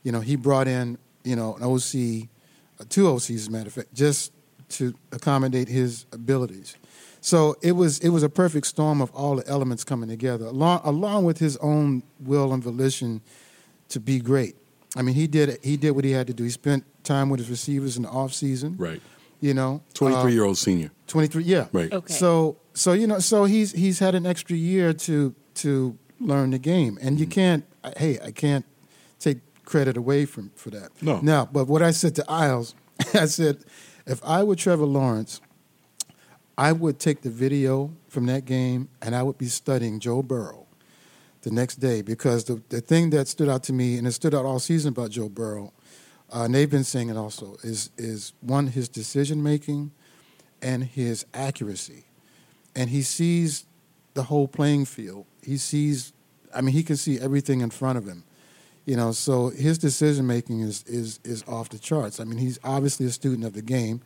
[0.03, 2.29] You know, he brought in you know an OC,
[2.79, 4.31] uh, two OCs as a matter of fact, just
[4.69, 6.75] to accommodate his abilities.
[7.31, 10.79] So it was it was a perfect storm of all the elements coming together, along
[10.85, 13.21] along with his own will and volition
[13.89, 14.55] to be great.
[14.95, 16.43] I mean, he did he did what he had to do.
[16.45, 18.75] He spent time with his receivers in the off season.
[18.77, 19.01] Right.
[19.41, 20.89] You know, 23 uh, year old senior.
[21.07, 21.91] 23 yeah Right.
[21.91, 22.13] Okay.
[22.13, 26.59] so so you know so he's he's had an extra year to to learn the
[26.59, 27.31] game and you Mm-hmm.
[27.41, 27.63] can't
[27.97, 28.65] hey i can't
[29.19, 31.19] take credit away from for that No.
[31.21, 32.73] now but what i said to isles
[33.13, 33.55] i said
[34.05, 35.39] if i were trevor lawrence
[36.57, 40.65] i would take the video from that game and i would be studying joe burrow
[41.41, 44.33] the next day because the, the thing that stood out to me and it stood
[44.33, 45.71] out all season about joe burrow
[46.33, 49.91] uh, and they've been saying it also is is one his decision making
[50.61, 52.05] and his accuracy.
[52.75, 53.65] And he sees
[54.13, 55.25] the whole playing field.
[55.41, 56.13] He sees,
[56.53, 58.23] I mean, he can see everything in front of him.
[58.85, 62.19] You know, so his decision making is is is off the charts.
[62.19, 64.01] I mean, he's obviously a student of the game.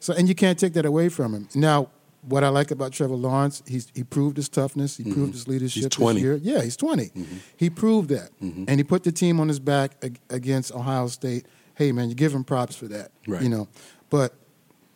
[0.00, 1.48] So, and you can't take that away from him.
[1.54, 1.88] Now,
[2.26, 4.96] what I like about Trevor Lawrence, he's he proved his toughness.
[4.96, 5.84] He proved his leadership.
[5.84, 6.02] Mm-hmm.
[6.02, 6.14] 20.
[6.14, 6.36] This year.
[6.42, 7.10] Yeah, he's 20
[7.56, 11.46] He proved that, and he put the team on his back ag- against Ohio State.
[11.74, 13.10] Hey, man, you give him props for that.
[13.26, 13.42] Right.
[13.42, 13.68] You know,
[14.10, 14.34] but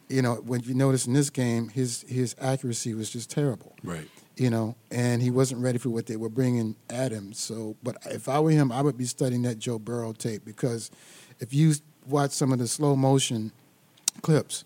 [0.09, 3.75] you know, when you notice in this game, his his accuracy was just terrible.
[3.83, 4.09] Right.
[4.37, 7.33] You know, and he wasn't ready for what they were bringing at him.
[7.33, 10.91] So, but if I were him, I would be studying that Joe Burrow tape because
[11.41, 11.75] if you
[12.07, 13.51] watch some of the slow motion
[14.23, 14.65] clips,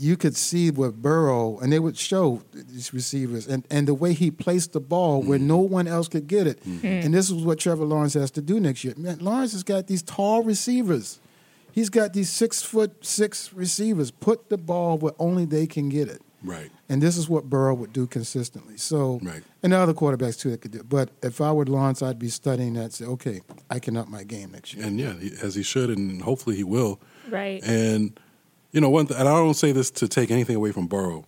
[0.00, 4.12] you could see with Burrow, and they would show these receivers, and, and the way
[4.12, 5.42] he placed the ball where mm.
[5.42, 6.62] no one else could get it.
[6.64, 6.80] Mm.
[6.80, 7.04] Mm.
[7.06, 8.94] And this is what Trevor Lawrence has to do next year.
[8.96, 11.20] Man, Lawrence has got these tall receivers.
[11.72, 14.10] He's got these six foot six receivers.
[14.10, 16.22] Put the ball where only they can get it.
[16.42, 16.70] Right.
[16.88, 18.76] And this is what Burrow would do consistently.
[18.76, 19.42] So, Right.
[19.62, 20.88] and there are other quarterbacks too that could do it.
[20.88, 22.92] But if I were Lawrence, I'd be studying that.
[22.92, 24.86] Say, okay, I can up my game next year.
[24.86, 27.00] And yeah, as he should, and hopefully he will.
[27.28, 27.62] Right.
[27.64, 28.18] And
[28.72, 31.24] you know, one, th- and I don't say this to take anything away from Burrow,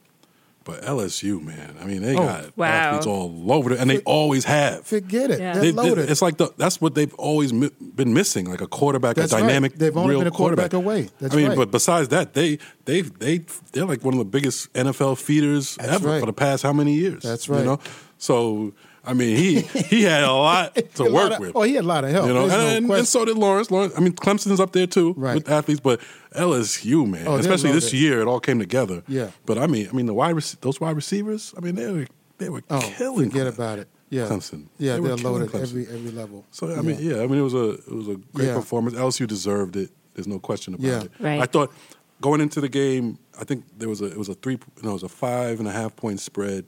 [0.65, 2.67] but LSU, man, I mean, they Oh, got wow.
[2.67, 4.85] athletes all over it, and they always have.
[4.87, 5.41] Forget it.
[5.41, 5.55] Yeah.
[5.55, 6.11] They're They- they- loaded.
[6.11, 9.37] it's like the, that's what they've always mi- been missing, like a quarterback, That's a
[9.37, 9.43] right.
[9.43, 11.09] dynamic, They've only real been a quarterback away.
[11.19, 11.57] That's I mean, right.
[11.57, 13.41] but besides that, they they they
[13.73, 16.21] they're like one of the biggest NFL feeders That's ever right.
[16.21, 17.23] for the past how many years?
[17.23, 17.65] That's right.
[17.65, 17.79] You right.
[17.85, 18.73] know, so
[19.05, 21.53] I mean, he he had a lot to A lot work of- with.
[21.55, 22.27] Oh, he had a lot of help.
[22.27, 23.71] You know, and, no and- and so did Lawrence.
[23.71, 23.95] Lawrence.
[23.97, 25.35] I mean, Clemson's up there too Right.
[25.37, 26.01] with athletes, but
[26.35, 27.99] LSU, man, Oh, especially this loaded.
[27.99, 29.03] year, it all came together.
[29.09, 29.31] Yeah.
[29.47, 32.07] But I mean, I mean, the wide rec- those wide receivers, I mean, they were
[32.39, 33.31] they were Oh, killing.
[33.31, 33.55] forget Clemson.
[33.55, 33.89] about it.
[34.11, 34.67] Yeah, Clemson.
[34.79, 35.63] Yeah, They were they're killing loaded Clemson.
[35.63, 36.45] every every level.
[36.51, 38.55] So I mean, yeah, I mean, it was a it was a great Yeah.
[38.55, 38.97] performance.
[38.97, 39.91] LSU deserved it.
[40.15, 41.01] There's no question about Yeah.
[41.03, 41.11] it.
[41.21, 41.41] Right.
[41.41, 41.73] I thought
[42.21, 44.93] going into the game, I think there was a it was a three no, it
[44.95, 46.65] was a five and a half point spread.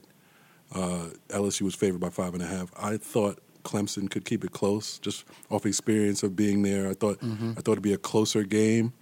[0.73, 2.71] Uh, LSU was favored by five and a half.
[2.77, 6.89] I thought Clemson could keep it close, just off experience of being there.
[6.89, 7.51] I thought Mm-hmm.
[7.57, 8.93] I thought it'd be a closer game,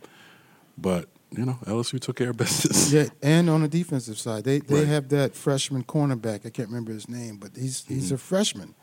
[0.78, 2.92] but you know LSU took care of business.
[2.92, 4.88] Yeah, and on the defensive side, they they Right.
[4.88, 6.46] have that freshman cornerback.
[6.46, 8.16] I can't remember his name, but he's he's Mm-hmm.
[8.16, 8.76] a freshman,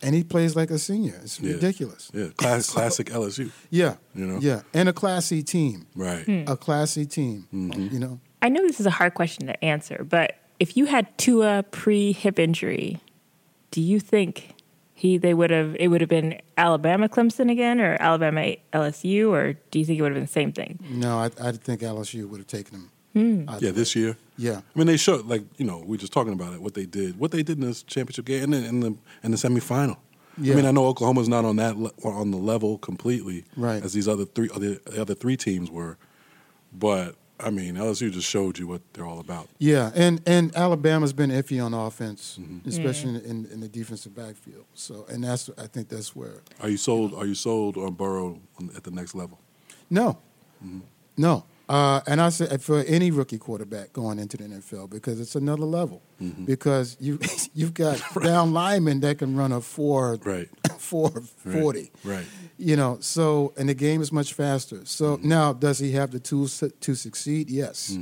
[0.00, 1.20] and he plays like a senior.
[1.22, 1.52] It's Yeah.
[1.52, 2.10] ridiculous.
[2.14, 3.50] Yeah, class, classic LSU.
[3.70, 4.38] Yeah, You know?
[4.40, 6.24] yeah, and a classy team, Right.
[6.48, 7.46] a classy team.
[7.52, 7.88] Mm-hmm.
[7.92, 11.18] You know, I know this is a hard question to answer, but if you had
[11.18, 13.00] Tua pre hip injury,
[13.72, 14.54] do you think
[14.94, 19.54] he they would have it would have been Alabama Clemson again or Alabama LSU or
[19.72, 20.78] do you think it would have been the same thing?
[20.88, 22.90] no, I I think LSU would have taken him.
[23.12, 23.38] Hmm.
[23.60, 24.16] Yeah, of this year.
[24.38, 26.62] Yeah, I mean, they showed like you know we were just talking about it.
[26.62, 29.30] What they did, what they did in this championship game, and in, in the in
[29.32, 29.96] the semifinal.
[30.38, 30.52] Yeah.
[30.52, 33.82] I mean, I know Oklahoma's not on that le- on the level completely, Right.
[33.84, 35.98] As these other three, other, the other three teams were,
[36.72, 39.48] but I mean, LSU just showed you what they're all about.
[39.58, 42.68] yeah, and and Alabama's been iffy on offense, Mm-hmm.
[42.68, 44.64] especially in, in the defensive backfield.
[44.74, 47.12] So, and that's I think that's where Are you sold?
[47.14, 49.38] Are you sold on Burrow on, at the next level?
[49.90, 50.18] No,
[50.64, 50.80] Mm-hmm.
[51.16, 51.44] no.
[51.72, 55.64] Uh, and I said for any rookie quarterback going into the NFL because it's another
[55.64, 56.02] level.
[56.20, 56.44] Mm-hmm.
[56.44, 57.18] Because you
[57.54, 60.48] you've got down linemen that can run a four Right.
[60.78, 61.90] four forty.
[62.04, 62.26] Right.
[62.58, 64.84] You know, so and the game is much faster.
[64.84, 65.28] So Mm-hmm.
[65.28, 67.48] now, does he have the tools to, to succeed?
[67.50, 67.96] Yes,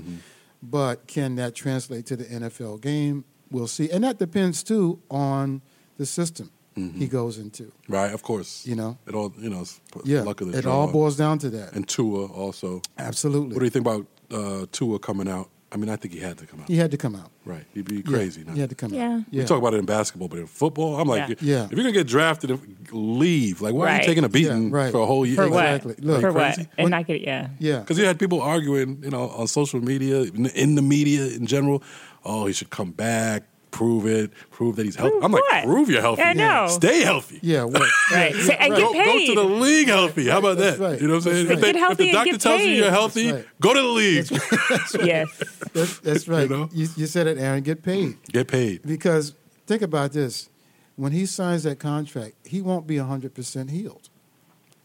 [0.62, 3.24] but can that translate to the NFL game?
[3.52, 5.62] We'll see, and that depends too on
[5.96, 7.70] the system he goes into.
[7.88, 8.12] Right.
[8.12, 8.66] Of course.
[8.66, 8.96] You know?
[9.06, 9.32] it all.
[9.38, 9.64] You know,
[10.04, 10.72] Yeah, luck of the it draw.
[10.80, 11.74] all boils down to that.
[11.74, 12.80] And Tua also.
[12.98, 15.50] Absolutely, What do you think about uh, Tua coming out?
[15.72, 16.66] I mean, I think he had to come out.
[16.68, 17.30] he had to come out.
[17.44, 17.64] Right.
[17.74, 18.54] He'd be Yeah, crazy now.
[18.54, 19.18] He had to come Yeah.
[19.18, 19.22] out.
[19.30, 19.42] Yeah.
[19.42, 21.34] We talk about it in basketball, but in football, I'm like, Yeah.
[21.40, 21.64] Yeah.
[21.66, 22.58] if you're gonna get drafted,
[22.92, 23.60] leave.
[23.60, 24.90] Like, why are you taking a beating Yeah, right.
[24.92, 25.36] for a whole year?
[25.36, 25.64] For what?
[25.64, 25.94] Exactly.
[26.04, 26.62] Look, For crazy?
[26.62, 26.68] what?
[26.78, 27.48] And not get yeah.
[27.60, 27.80] Yeah.
[27.80, 30.22] Because you had people arguing, you know, on social media,
[30.54, 31.82] in the media in general.
[32.24, 35.12] Oh, he should come back, prove it, prove that he's healthy.
[35.12, 35.64] Prove I'm like, what?
[35.64, 36.22] prove you're healthy.
[36.22, 36.66] I know.
[36.68, 37.38] Stay healthy.
[37.42, 37.60] Yeah,
[38.12, 38.32] right.
[38.34, 39.04] And get go, paid.
[39.04, 40.28] go to the league healthy.
[40.28, 40.78] How about that?
[40.78, 41.00] Right.
[41.00, 41.46] You know what I'm saying?
[41.48, 41.54] Right.
[41.54, 42.70] If, they, if, the doctor tells paid.
[42.70, 44.24] you you're healthy, go to the league.
[44.24, 45.42] That's yes.
[45.72, 46.48] That's, that's right.
[46.48, 46.68] You, know?
[46.72, 47.62] you, you said it, Aaron.
[47.62, 48.22] Get paid.
[48.24, 48.82] Get paid.
[48.82, 49.34] Because
[49.66, 50.48] think about this.
[50.96, 54.10] When he signs that contract, he won't be 100% healed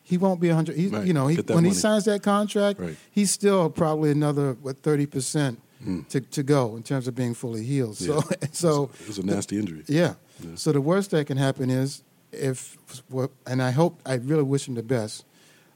[0.05, 1.05] he won't be 100 he, right.
[1.05, 1.69] you know he, when money.
[1.69, 2.95] he signs that contract right.
[3.11, 6.07] he's still probably another what 30% mm.
[6.09, 7.99] to, to go in terms of being fully healed.
[7.99, 8.21] Yeah.
[8.51, 9.83] So, so it was a nasty injury.
[9.87, 10.15] Yeah.
[10.39, 10.51] yeah.
[10.55, 12.77] So the worst that can happen is if,
[13.45, 15.25] and I hope, I really wish him the best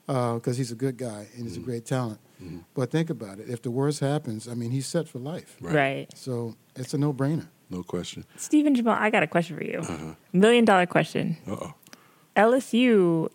[0.05, 1.57] because uh, he's a good guy and he's mm.
[1.57, 1.63] a mm-hmm.
[1.63, 2.19] great talent.
[2.41, 2.63] Mm.
[2.73, 5.57] But think about it: if the worst happens, I mean, he's set for life.
[5.61, 5.75] Right.
[5.75, 6.17] right.
[6.17, 7.47] So it's a no-brainer.
[7.69, 8.25] No question.
[8.37, 9.79] Stephen Jamal, I got a question for you.
[9.79, 10.15] Uh-huh.
[10.33, 11.37] Million dollar question.
[11.45, 11.73] Uh oh.
[12.35, 13.29] LSU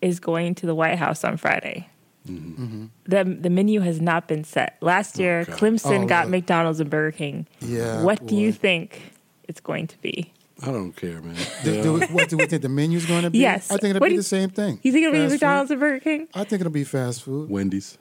[0.00, 1.88] is going to the White House on Friday.
[2.24, 4.76] The the menu has not been set.
[4.80, 5.58] Last year, God.
[5.58, 6.30] Clemson Oh, got look.
[6.32, 7.46] McDonald's and Burger King.
[7.60, 9.00] Yeah, What do you think
[9.48, 10.32] it's going to be?
[10.62, 11.34] I don't care, man.
[11.64, 13.38] Do, do we, what do we think the menu's going to be?
[13.38, 13.70] Yes.
[13.72, 14.78] I think it'll What be you- the same thing.
[14.84, 15.72] You think it'll be McDonald's food.
[15.74, 16.28] and Burger King?
[16.34, 17.50] I think it'll be fast food.
[17.50, 17.98] Wendy's.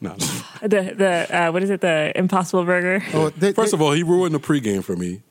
[0.00, 0.16] No.
[0.62, 1.80] The the uh, what is it?
[1.82, 3.04] The Impossible Burger.
[3.14, 5.22] Oh, they, First they- of all, he ruined the pregame for me.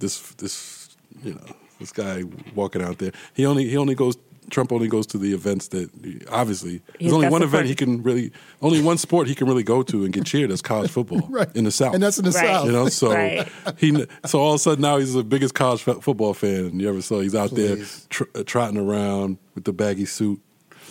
[0.00, 0.90] This this
[1.24, 1.46] you know
[1.78, 3.12] this guy walking out there.
[3.32, 4.16] He only he only goes.
[4.50, 5.88] Trump only goes to the events that
[6.30, 7.54] obviously He's there's only one support.
[7.64, 10.50] event he can really only one sport he can really go to and get cheered.
[10.50, 11.48] That's college football Right.
[11.56, 12.46] in the South, and that's in the Right.
[12.46, 12.66] South.
[12.66, 12.88] you know.
[12.88, 13.48] So Right.
[13.78, 16.88] he so all of a sudden now he's the biggest college fo- football fan you
[16.88, 17.20] ever saw.
[17.20, 17.78] He's out there
[18.10, 20.40] tr- trotting around with the baggy suit.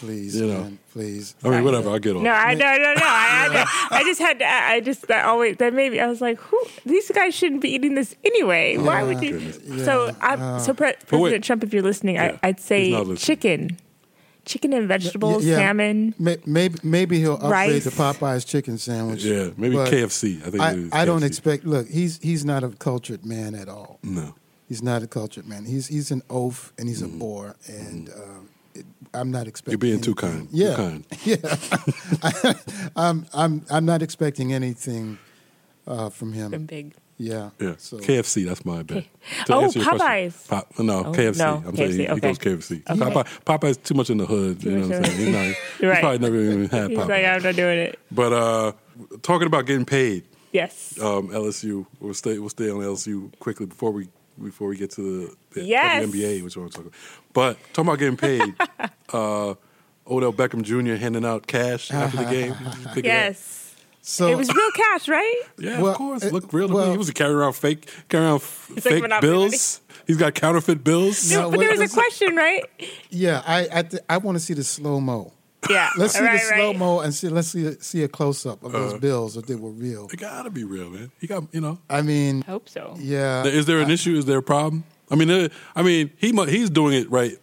[0.02, 0.62] Please, You know.
[0.64, 1.36] man, please.
[1.44, 1.90] I mean, whatever.
[1.92, 2.24] I'll get off.
[2.24, 3.02] No, I no no no.
[3.06, 4.46] I, I, I just had to.
[4.46, 6.02] I I just that always that maybe.
[6.02, 6.60] I was like, who?
[6.86, 8.78] These guys shouldn't be eating this anyway.
[8.78, 9.40] Why would you?
[9.40, 9.86] Goodness.
[9.86, 11.20] So I so Pre- But wait.
[11.22, 13.18] President Trump, if you're listening, Yeah, I, I'd say listening.
[13.18, 13.78] chicken,
[14.46, 16.16] chicken and vegetables, Yeah, salmon.
[16.18, 17.84] Maybe maybe he'll upgrade Rice.
[17.84, 19.24] the Popeyes chicken sandwich.
[19.24, 20.42] Yeah, maybe KFC.
[20.46, 21.64] I think I, it is I don't expect.
[21.64, 24.00] Look, he's he's not a cultured man at all.
[24.02, 24.34] No.
[24.68, 25.66] He's not a cultured man.
[25.66, 28.41] He's he's an oaf and he's a bore, and um, it,
[29.14, 29.72] I'm not expecting.
[29.74, 30.48] You're being too kind.
[30.52, 31.06] Yeah, Too kind.
[31.26, 32.54] yeah.
[32.96, 35.18] I'm I'm I'm not expecting anything
[35.88, 36.54] uh, from him.
[36.54, 36.94] and big.
[37.18, 38.48] Yeah, Yeah, So KFC.
[38.48, 39.04] That's my bet.
[39.46, 40.48] To Oh, answer your question- Popeyes.
[40.48, 41.38] Pop, no, Oh, KFC.
[41.38, 42.90] no, I'm saying he, KFC, he goes KFC.
[42.90, 43.00] Okay.
[43.00, 44.64] Popeye, Popeye's too much in the hood.
[44.64, 45.18] You know what I'm saying?
[45.20, 46.00] He's, not, he's Right.
[46.00, 47.08] probably never even had He's Popeye.
[47.10, 48.00] like, I'm not doing it.
[48.12, 48.72] but uh,
[49.22, 50.98] talking about getting paid, Yes.
[51.00, 51.86] um, LSU.
[52.00, 52.40] We'll stay.
[52.40, 54.08] We'll stay on LSU quickly before we
[54.42, 56.06] before we get to the, the Yes.
[56.06, 57.00] WNBA, which I want to talk about.
[57.34, 58.54] But talking about getting paid,
[59.14, 59.56] uh,
[60.08, 60.96] Odell Beckham Jr.
[60.96, 62.54] handing out cash after the game.
[62.54, 63.04] Did you pick it up?
[63.06, 63.76] yes.
[64.02, 65.42] so it was real cash, right?
[65.60, 66.24] Yeah, Well, of course.
[66.24, 66.68] it- Look real.
[66.68, 66.92] to well- me.
[66.92, 69.82] he was carrying around fake, carrying around f- It's like fake Monopoly bills.
[70.08, 71.32] He's got counterfeit bills.
[71.32, 72.64] No, but there was a question, right?
[73.10, 75.32] yeah, I I, th- I want to see the slow mo.
[75.70, 75.90] Yeah.
[75.98, 76.78] Let's see right, the slow right.
[76.80, 78.80] mo and see let's see see a close up of Uh.
[78.80, 80.08] those bills if they were real.
[80.12, 81.12] It gotta be real, man.
[81.20, 81.78] He got, you know.
[81.90, 82.96] I mean, Hope so.
[83.00, 83.44] yeah.
[83.46, 84.16] Is there an issue?
[84.18, 84.84] Is there a problem?
[85.12, 87.38] I mean, uh, I mean, he he's doing it right.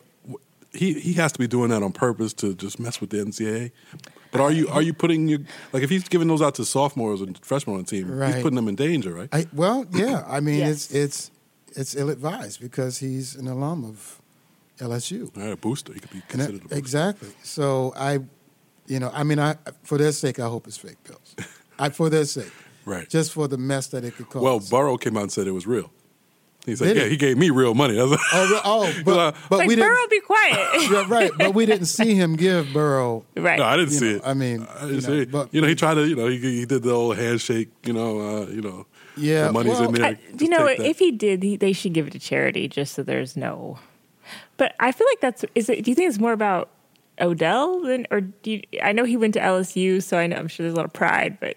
[0.73, 3.71] He he has to be doing that on purpose to just mess with the NCAA.
[4.31, 5.41] But are you are you putting your
[5.73, 8.35] like if he's giving those out to sophomores and freshmen on the team, Right.
[8.35, 9.29] he's putting them in danger, right?
[9.33, 10.25] I, well, yeah.
[10.29, 10.91] I mean, Yes.
[10.91, 11.31] it's it's
[11.77, 14.21] it's ill advised because he's an alum of
[14.79, 15.37] LSU.
[15.37, 15.93] All right, a booster.
[15.93, 16.79] He could be And considered a that- booster.
[16.79, 17.29] exactly.
[17.43, 18.19] So I,
[18.87, 21.37] you know, I mean, I for their sake, I hope it's fake pills.
[21.79, 22.51] I for their sake,
[22.85, 23.09] Right.
[23.09, 24.43] Just for the mess that it could cause.
[24.43, 25.91] Well, Burrow came out and said it was real.
[26.67, 27.11] He said, Did "Yeah, he?
[27.11, 29.89] he gave me real money." I was like, oh, oh, but, but like we didn't.
[29.91, 30.91] Burrow, be quiet.
[30.91, 33.25] Yeah, right, but we didn't see him give Burrow.
[33.37, 33.59] right.
[33.59, 34.23] No, I didn't see know, it.
[34.25, 35.31] I mean, I didn't you see know, it.
[35.31, 37.69] but- you know, he tried to, you know, he, he did the old handshake.
[37.85, 40.05] You know, uh, you know, Yeah, the money's well, in there.
[40.07, 43.03] I, you know, if he did, he, they should give it to charity just so
[43.03, 43.79] there's no.
[44.59, 45.45] But I feel like that's.
[45.55, 45.83] Is it?
[45.85, 46.69] Do you think it's more about
[47.21, 48.63] Odell than, or do you?
[48.83, 50.93] I know he went to LSU, so I know I'm sure there's a lot of
[50.93, 51.39] pride.
[51.41, 51.57] But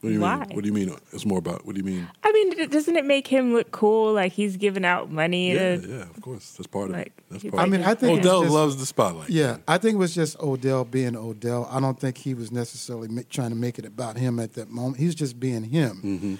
[0.00, 0.38] what do you why?
[0.38, 0.48] mean?
[0.54, 0.96] What do you mean?
[1.12, 1.66] It's more about.
[1.66, 2.08] What do you mean?
[2.22, 4.12] I mean, doesn't it make him look cool?
[4.12, 5.52] Like he's giving out money.
[5.52, 6.52] Yeah, to, yeah, of course.
[6.52, 7.12] That's part of Like, it.
[7.28, 7.86] That's part I of mean, it.
[7.88, 9.30] I think Odell just- loves the spotlight.
[9.30, 11.68] Yeah, I think it was just Odell being Odell.
[11.70, 14.98] I don't think he was necessarily trying to make it about him at that moment.
[14.98, 16.00] He's just being him.
[16.04, 16.34] Mm-hmm.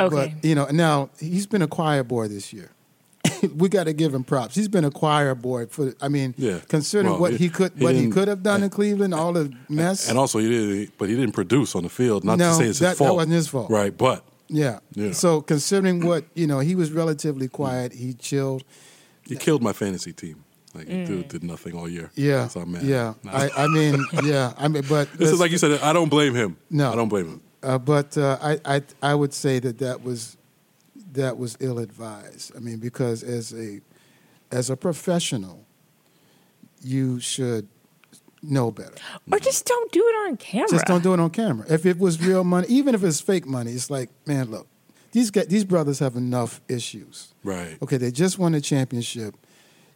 [0.00, 0.32] Okay.
[0.32, 2.70] But, you know, now he's been a choir boy this year.
[3.56, 4.54] we got to give him props.
[4.54, 5.94] He's been a choir boy for.
[6.00, 6.60] I mean, Yeah.
[6.68, 9.32] considering Well, what he- he could, he what he could have done in Cleveland, all
[9.32, 10.08] the mess.
[10.08, 12.24] And also, he did, but he didn't produce on the field.
[12.24, 13.08] Not No, to say it's that- his fault.
[13.10, 13.70] that wasn't his fault.
[13.70, 13.96] right?
[13.96, 14.78] But yeah.
[14.94, 15.12] Yeah.
[15.12, 17.92] So considering what you know, he was relatively quiet.
[17.92, 18.62] He chilled.
[19.24, 20.42] he killed my fantasy team.
[20.74, 22.10] Like, dude did nothing all year.
[22.16, 22.48] Yeah.
[22.48, 22.82] so I'm mad.
[22.82, 23.14] Yeah.
[23.24, 23.32] Nah.
[23.32, 24.52] I, I mean, yeah.
[24.58, 25.80] I mean, but this is like you said.
[25.80, 26.58] I don't blame him.
[26.70, 26.92] No.
[26.92, 27.40] I don't blame him.
[27.62, 30.35] Uh, but uh, I, I I would say that that was
[31.16, 32.56] that was ill advised.
[32.56, 33.80] I mean, because as a
[34.50, 35.66] as a professional,
[36.82, 37.68] you should
[38.42, 38.94] know better.
[39.30, 40.68] or just don't do it on camera.
[40.68, 41.66] Just don't do it on camera.
[41.68, 44.66] If it was real money, even if it's fake money, it's like, man, look,
[45.12, 47.34] these get, these brothers have enough issues.
[47.42, 47.76] Right.
[47.82, 49.34] Okay, they just won a championship.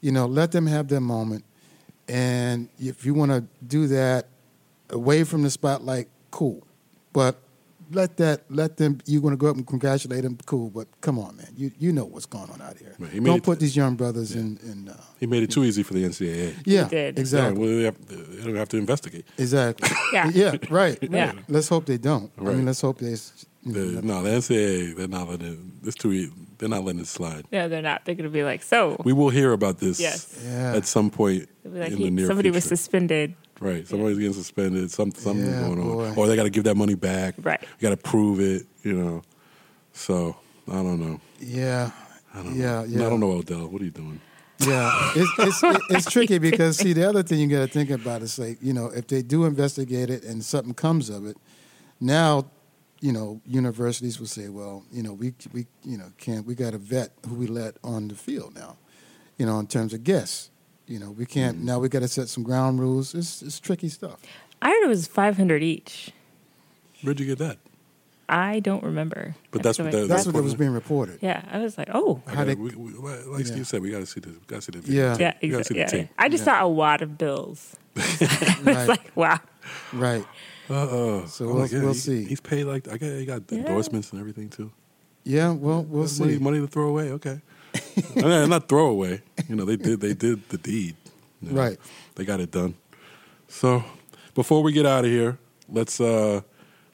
[0.00, 1.44] You know, let them have their moment.
[2.08, 4.26] And if you want to do that
[4.88, 6.66] away from the spotlight, cool.
[7.12, 7.36] But
[7.92, 8.98] let that let them.
[9.06, 10.70] You're going to go up and congratulate them, cool.
[10.70, 12.94] But come on, man, you you know what's going on out here.
[12.98, 14.58] Right, he made Don't it- put these young brothers in.
[14.64, 16.54] in uh, He made it too easy for the NCAA.
[16.64, 17.16] yeah, did.
[17.16, 19.24] Yeah, exactly, well, they, have, they don't have to investigate.
[19.38, 19.88] exactly.
[20.12, 20.30] Yeah.
[20.34, 20.98] yeah, right.
[21.02, 21.26] Yeah.
[21.26, 21.38] right.
[21.48, 22.32] Let's hope they don't.
[22.38, 23.16] I mean, let's hope they.
[23.62, 25.58] You The, know, no, the NCAA, they're not letting it.
[25.86, 26.12] It's too.
[26.12, 27.44] e- They're not letting it slide.
[27.52, 28.04] No, they're not.
[28.04, 28.96] They're going to be like, so.
[29.04, 30.34] We will hear about this Yes.
[30.44, 30.74] Yeah.
[30.76, 32.56] at some point like, in he- the near somebody future.
[32.56, 33.34] was suspended.
[33.60, 33.86] Right.
[33.86, 34.90] Somebody's getting suspended.
[34.90, 36.14] Some something's Yeah, going on, boy.
[36.16, 37.34] or they got to give that money back.
[37.38, 37.60] Right.
[37.62, 38.66] You got to prove it.
[38.82, 39.22] You know.
[39.92, 40.36] So
[40.68, 41.20] I don't know.
[41.40, 41.90] yeah,
[42.34, 42.84] I don't yeah, know.
[42.84, 43.06] yeah.
[43.06, 43.68] I don't know, Odell.
[43.68, 44.20] What are you doing?
[44.60, 45.32] Yeah, it's
[45.64, 48.58] it's it's tricky because see the other thing you got to think about is like
[48.62, 51.36] you know if they do investigate it and something comes of it,
[52.00, 52.46] now
[53.00, 56.72] you know universities will say, well, you know we we you know can't we got
[56.72, 58.76] to vet who we let on the field now,
[59.38, 60.49] you know in terms of guests,
[60.90, 61.66] you know we can't Mm-hmm.
[61.66, 63.14] now we got to set some ground rules.
[63.14, 64.18] It's it's tricky stuff.
[64.60, 66.10] I heard it was 500 each.
[67.02, 67.56] Where'd you get that?
[68.28, 69.34] I don't remember.
[69.50, 71.18] But that's So what that- That's what what- was being reported.
[71.20, 72.22] Yeah, I was like, oh.
[72.26, 73.52] How they- we, we, like Yeah.
[73.52, 74.36] Steve said, we got to see this.
[74.46, 75.16] Got to see the Yeah.
[75.18, 75.62] Yeah, exactly.
[75.64, 76.08] see the Yeah, tape.
[76.18, 76.58] I just Yeah.
[76.60, 77.76] saw a wad of bills.
[77.96, 79.40] It's Right, like, wow.
[79.92, 80.24] right.
[80.68, 82.24] So Oh, we'll- yeah, we'll he- see.
[82.24, 83.06] He's paid like I got.
[83.06, 83.58] He got Yeah.
[83.58, 84.70] endorsements and everything too.
[85.24, 86.38] Yeah, well, we'll That's money, see.
[86.38, 87.10] money to throw away.
[87.12, 87.40] Okay.
[88.22, 89.22] Uh, not throw away.
[89.50, 90.00] You know, they did.
[90.00, 90.94] They did the deed.
[91.42, 91.78] You know, Right.
[92.14, 92.74] They got it done.
[93.48, 93.82] So,
[94.32, 95.38] before we get out of here,
[95.68, 96.00] let's.
[96.00, 96.42] uh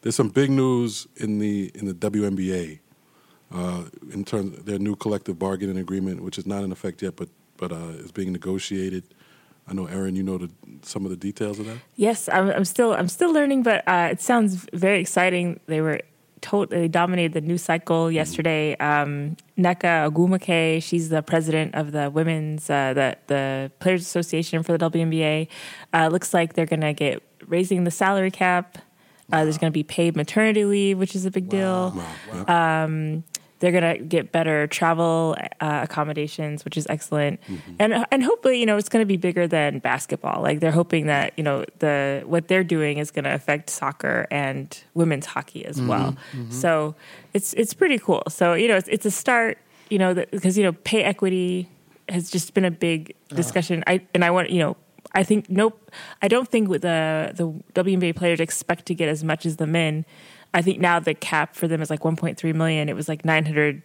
[0.01, 2.79] There's some big news in the in the WNBA.
[3.53, 7.15] Uh, in terms of their new collective bargaining agreement, which is not in effect yet,
[7.15, 7.29] but
[7.59, 9.05] but uh, is being negotiated.
[9.69, 10.51] I know, Aaron, you know the,
[10.83, 11.79] some of the details of that.
[11.97, 15.61] Yes, I'm, I'm still I'm still learning, but uh, it sounds very exciting.
[15.67, 16.01] They were
[16.71, 18.77] they dominated the news cycle yesterday.
[18.77, 24.77] Um, Nneka Ogwumike, she's the president of the women's uh, the the Players Association for
[24.77, 25.49] the WNBA.
[25.93, 28.79] Uh, looks like they're going to get raising the salary cap.
[29.33, 31.95] Uh, there's going to be paid maternity leave, which is a big deal.
[32.47, 33.25] Wow.
[33.59, 37.73] They're gonna get better travel uh, accommodations, which is excellent, Mm-hmm.
[37.79, 40.43] and and hopefully, you know, it's gonna be bigger than basketball.
[40.43, 44.79] Like they're hoping that you know the what they're doing is gonna affect soccer and
[44.95, 45.89] women's hockey as Mm-hmm.
[45.89, 46.17] well.
[46.51, 46.95] So
[47.33, 48.23] it's it's pretty cool.
[48.29, 49.59] So you know, it's it's a start.
[49.89, 51.69] You know, because you know, pay equity
[52.09, 53.85] has just been a big discussion.
[53.87, 54.77] I and I want you know.
[55.15, 55.91] I think nope.
[56.21, 60.05] I don't think the the WNBA players expect to get as much as the men.
[60.55, 62.89] I think now the cap for them is like 1.3 million.
[62.89, 63.83] It was like 900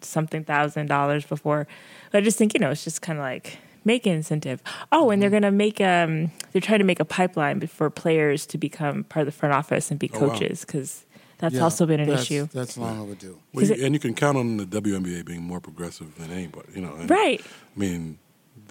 [0.00, 1.66] something thousand dollars before.
[2.12, 4.62] But I just think you know it's just kind of like make an incentive.
[4.92, 8.58] Oh, and they're gonna make um they're trying to make a pipeline for players to
[8.58, 10.28] become part of the front office and be Oh, wow.
[10.30, 11.04] coaches because
[11.38, 12.48] That's Yeah, also been an that's- issue.
[12.52, 13.38] That's long overdue.
[13.54, 16.30] Well, 'Cause you- it- and you can count on the WNBA being more progressive than
[16.30, 16.68] anybody.
[16.74, 17.40] You know, and- Right.
[17.74, 18.18] I mean,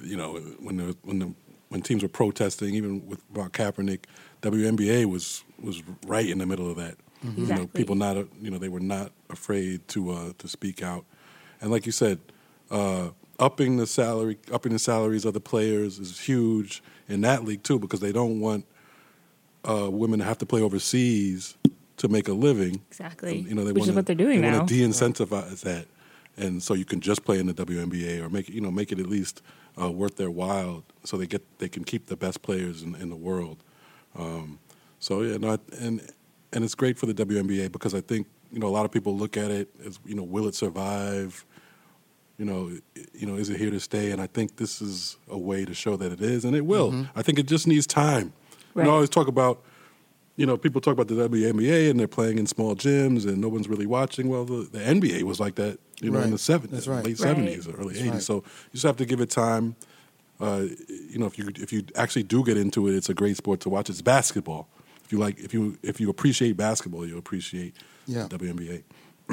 [0.04, 1.32] you know, when the when the
[1.70, 4.02] when teams were protesting, even with about Kaepernick,
[4.44, 6.96] WNBA was was right in the middle of that.
[7.24, 11.04] You know, people not you know they were not afraid to uh, to speak out,
[11.62, 12.20] and like you said,
[12.72, 13.10] uh,
[13.40, 17.78] upping the salary upping the salaries of the players is huge in that league too
[17.78, 18.66] because they don't want
[19.68, 21.56] uh, women to have to play overseas
[21.98, 22.82] to make a living.
[22.90, 23.40] Exactly.
[23.40, 24.60] You know, they Which is wanna, what they're doing they now.
[24.60, 25.88] want to de-incentivize that,
[26.38, 29.00] and so you can just play in the WNBA or make you know make it
[29.00, 29.42] at least
[29.82, 33.10] uh, worth their while, so they get they can keep the best players in, in
[33.10, 33.58] the world.
[34.16, 34.60] Um,
[35.00, 36.02] so yeah, no, and
[36.54, 39.16] and it's great for the WNBA because I think you know a lot of people
[39.16, 41.45] look at it as you know will it survive?
[42.38, 42.72] You know,
[43.14, 44.12] you know, is it here to stay?
[44.12, 47.06] And I think this is a way to show that it is, and it will.
[47.14, 48.32] I think it just needs time.
[48.76, 49.62] You know, I always talk about
[50.39, 53.50] you know, people talk about the WNBA and they're playing in small gyms and no
[53.50, 54.30] one's really watching.
[54.30, 57.04] Well, the, the NBA was like that, you know, in the 70s, right.
[57.04, 58.22] late 70s, or early That's 80s.
[58.22, 59.76] So you just have to give it time.
[60.39, 63.36] Uh, you know, if you if you actually do get into it, it's a great
[63.36, 63.89] sport to watch.
[63.89, 64.70] It's basketball.
[65.10, 67.74] If you like, if you if you appreciate basketball, you'll appreciate
[68.05, 68.28] Yeah.
[68.30, 68.84] WNBA.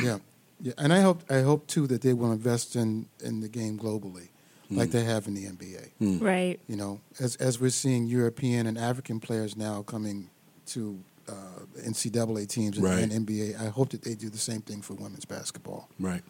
[0.02, 0.18] Yeah,
[0.58, 3.78] yeah, and I hope I hope too that they will invest in in the game
[3.78, 4.28] globally,
[4.70, 5.90] like they have in the NBA.
[6.22, 6.58] Right.
[6.66, 10.30] You know, as as we're seeing European and African players now coming
[10.68, 10.98] to
[11.28, 13.02] uh, NCAA teams and, Right.
[13.02, 15.90] and NBA, I hope that they do the same thing for women's basketball.
[16.00, 16.22] Right.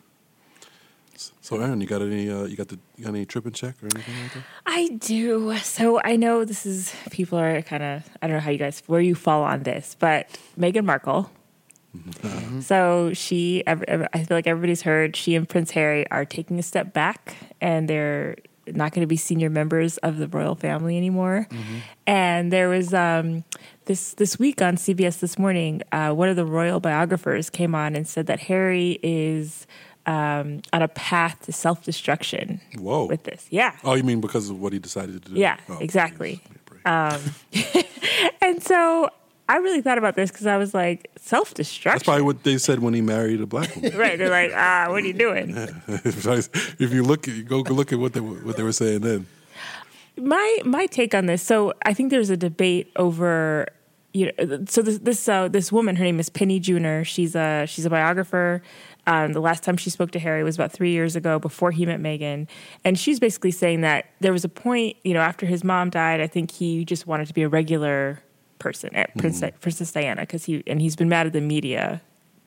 [1.41, 2.31] So, Aaron, you got any?
[2.31, 2.79] Uh, you got the?
[2.97, 4.43] You got any trip and check or anything like that?
[4.67, 5.57] I do.
[5.59, 8.83] So I know this is people are kind of I don't know how you guys
[8.87, 11.31] where you fall on this, but Meghan Markle.
[12.61, 16.93] So she, I feel like everybody's heard she and Prince Harry are taking a step
[16.93, 18.37] back, and they're
[18.67, 21.49] not going to be senior members of the royal family anymore.
[22.07, 23.45] And there was um,
[23.87, 27.97] this this week on CBS this morning, uh, one of the royal biographers came on
[27.97, 29.67] and said that Harry is
[30.07, 32.61] um, on a path to self destruction.
[32.79, 33.07] Whoa.
[33.07, 33.77] With this, yeah.
[33.85, 35.39] Oh, you mean because of what he decided to do?
[35.39, 36.41] Yeah, Oh, exactly.
[37.53, 37.85] geez.
[38.43, 39.11] And so
[39.49, 41.97] I really thought about this because I was like, self destruction.
[41.99, 43.97] That's probably what they said when he married a black woman.
[43.97, 44.17] right.
[44.17, 45.51] They're like, ah, what are you doing?
[45.89, 49.27] if you look, you go look at what they what they were saying then.
[50.17, 51.43] my my take on this.
[51.43, 53.67] So I think there's a debate over.
[54.15, 57.05] You know, so this this uh, this woman, her name is Penny Junor.
[57.05, 58.63] She's a she's a biographer.
[59.07, 61.87] Um, the last time she spoke to Harry was about three years ago, before he
[61.87, 62.49] met Meghan.
[62.85, 66.21] and she's basically saying that there was a point, you know, after his mom died,
[66.21, 68.21] I think he just wanted to be a regular
[68.59, 72.01] person at Prince, Princess Diana because he and he's been mad at the media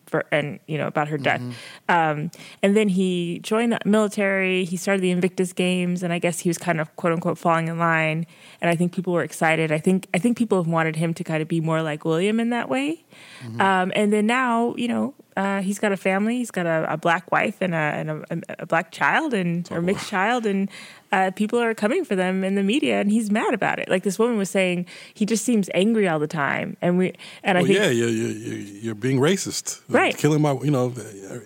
[0.08, 1.40] for and you know about her death.
[1.88, 2.32] Um,
[2.64, 4.66] and then he joined the military.
[4.66, 7.68] He started the Invictus Games, and I guess he was kind of quote unquote falling
[7.68, 8.26] in line.
[8.60, 9.72] And I think people were excited.
[9.72, 12.40] I think I think people have wanted him to kind of be more like William
[12.40, 13.06] in that way.
[13.60, 16.36] Um, and then now, you know, uh, he's got a family.
[16.38, 18.26] He's got a, a black wife and a and a,
[18.64, 20.70] a black child and or mixed child, and
[21.12, 23.88] uh, people are coming for them in the media, and he's mad about it.
[23.94, 27.58] Like this woman was saying, he just seems angry all the time, and we and
[27.58, 30.18] I Well, think yeah, you're, you're you're you're being racist, Right.
[30.18, 30.94] Killing my, you know,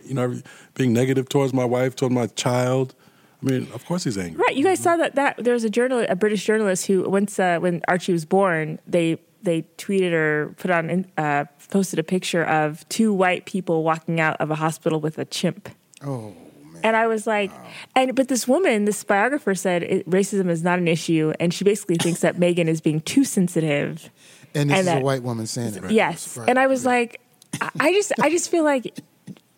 [0.09, 0.41] you know,
[0.73, 2.95] being negative towards my wife, towards my child.
[3.43, 4.41] I mean, of course he's angry.
[4.47, 7.37] Right, you guys saw that that there was a journal, a British journalist who once
[7.37, 12.43] uh, when Archie was born, they they tweeted or put on uh, posted a picture
[12.43, 15.69] of two white people walking out of a hospital with a chimp.
[16.01, 16.33] Oh
[16.71, 17.51] man, And I was like,
[17.95, 21.63] and but this woman, this biographer said it, racism is not an issue, and she
[21.63, 24.09] basically thinks that Meghan is being too sensitive.
[24.55, 25.91] and this and is a white woman saying it.
[25.91, 26.49] Yes, Right.
[26.49, 27.19] and I was like,
[27.61, 28.97] I I just I just feel like,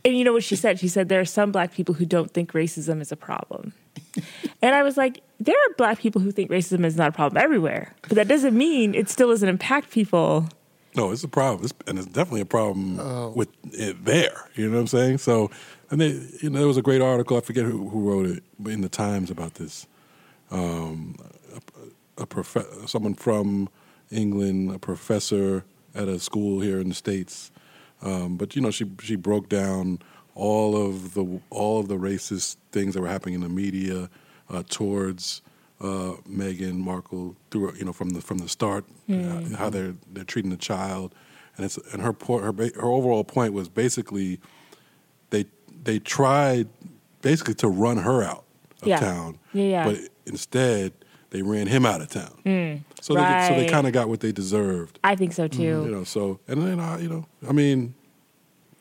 [0.03, 0.79] and you know what she said?
[0.79, 3.73] She said there are some black people who don't think racism is a problem,
[4.61, 7.41] and I was like, there are black people who think racism is not a problem
[7.43, 10.47] everywhere, but that doesn't mean it still doesn't impact people.
[10.95, 13.33] No, it's a problem, it's, and it's definitely a problem Oh.
[13.35, 14.49] with it there.
[14.55, 15.17] You know what I'm saying?
[15.17, 15.51] So,
[15.91, 16.11] and they,
[16.41, 17.35] you know, there was a great article.
[17.37, 19.87] I forget who, who wrote it in the Times about this.
[20.51, 21.15] Um,
[22.17, 23.67] a, a prof- someone from
[24.11, 27.51] England, a professor at a school here in the states.
[28.01, 29.99] Um, but you know, she she broke down
[30.33, 34.09] all of the all of the racist things that were happening in the media
[34.49, 35.41] uh, towards
[35.81, 40.23] uh, Meghan Markle through you know from the from the start uh, how they're they're
[40.23, 41.13] treating the child
[41.57, 44.39] and it's and her po- her ba- her overall point was basically
[45.31, 45.45] they
[45.83, 46.67] they tried
[47.21, 48.45] basically to run her out
[48.81, 48.99] of Yeah.
[48.99, 49.85] town Yeah, yeah.
[49.85, 50.93] but instead
[51.31, 54.31] they ran him out of town so they so they kind of got what they
[54.31, 55.61] deserved I think so too.
[55.63, 57.93] you know so and then uh, you know I mean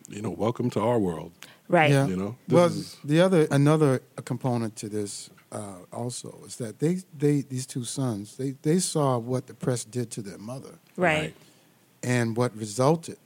[0.09, 1.33] you know welcome to our world
[1.67, 1.91] Right.
[1.91, 2.07] Yeah.
[2.07, 6.99] You know, well, is- the other another component to this uh, also is that they
[7.17, 11.33] they these two sons they they saw what the press did to their mother Right.
[12.03, 13.19] and what resulted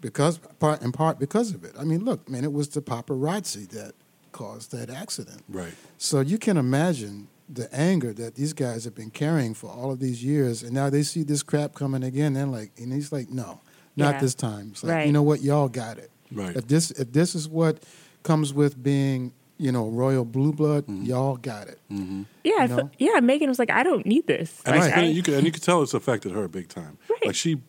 [0.00, 1.72] because part in part because of it.
[1.78, 3.92] I mean, look, man, it was the paparazzi that
[4.32, 5.42] caused that accident.
[5.48, 5.72] Right.
[5.96, 9.98] So you can imagine the anger that these guys have been carrying for all of
[10.00, 12.34] these years, and now they see this crap coming again.
[12.34, 13.60] They're like, and he's like, no,
[13.96, 14.20] not Yeah.
[14.20, 14.68] this time.
[14.72, 15.06] It's like, Right.
[15.06, 16.10] you know what, y'all got it.
[16.30, 16.54] Right.
[16.54, 17.82] If this if this is what
[18.22, 21.04] comes with being, you know, royal blue blood, Mm-hmm.
[21.04, 21.78] y'all got it.
[21.90, 22.90] Yeah, You fe- know?
[22.98, 23.20] yeah.
[23.20, 24.62] Meghan was like, I don't need this.
[24.64, 26.96] And, Like, it's- I- you could, and you could tell it's affected her big time.
[27.10, 27.26] Right.
[27.26, 27.60] Like she,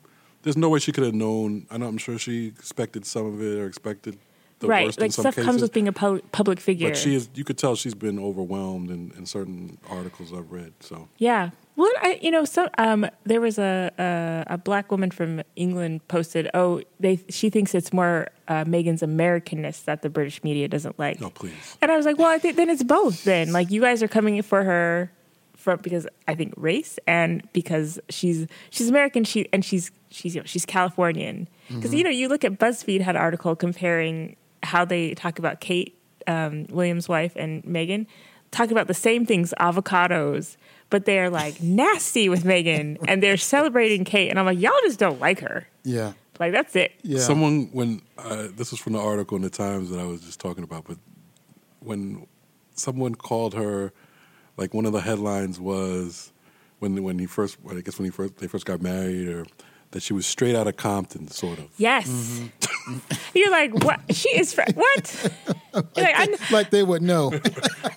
[0.44, 1.66] there's no way she could have known.
[1.72, 4.18] I know, I'm sure she expected some of it or expected
[4.60, 5.46] the right, worst like stuff cases.
[5.46, 6.90] comes with being a pu- public figure.
[6.90, 7.30] but she is.
[7.34, 10.74] You could tell she's been overwhelmed in, in certain articles I've read.
[10.80, 11.52] So Yeah.
[11.76, 16.06] Well, I, you know, so um, there was a, a a black woman from England
[16.10, 21.00] posted, "Oh, they she thinks it's more uh, Meghan's Americanness that the British media doesn't
[21.00, 21.78] like." no, please.
[21.82, 23.24] And I was like, "Well, I think then it's both.
[23.24, 25.10] Then, like, you guys are coming for her
[25.56, 29.24] from because I think race and because she's she's American.
[29.24, 31.48] She and she's she's you know, she's Californian.
[31.70, 35.60] Because you know, you look at BuzzFeed had an article comparing how they talk about
[35.60, 35.98] Kate
[36.28, 38.06] um, Williams' wife and Meghan,
[38.52, 40.58] talking about the same things, avocados,
[40.90, 44.30] but they're like nasty with Meghan and they're celebrating Kate.
[44.30, 45.68] And I'm like, y'all just don't like her.
[45.84, 46.14] Yeah.
[46.40, 46.94] Like that's it.
[47.04, 47.20] Yeah.
[47.20, 50.40] Someone when uh, this was from the article in the Times that I was just
[50.40, 50.98] talking about, but
[51.82, 52.28] when
[52.76, 53.92] someone called her,
[54.56, 56.32] like one of the headlines was
[56.80, 59.46] when when he first, I guess when he first they first got married, or
[59.92, 61.66] that she was straight out of Compton, sort of.
[61.78, 62.08] Yes.
[62.10, 62.98] Mm-hmm.
[63.36, 64.00] You're like, what?
[64.16, 65.32] She is from what?
[65.74, 67.32] You're like, I, like they would know.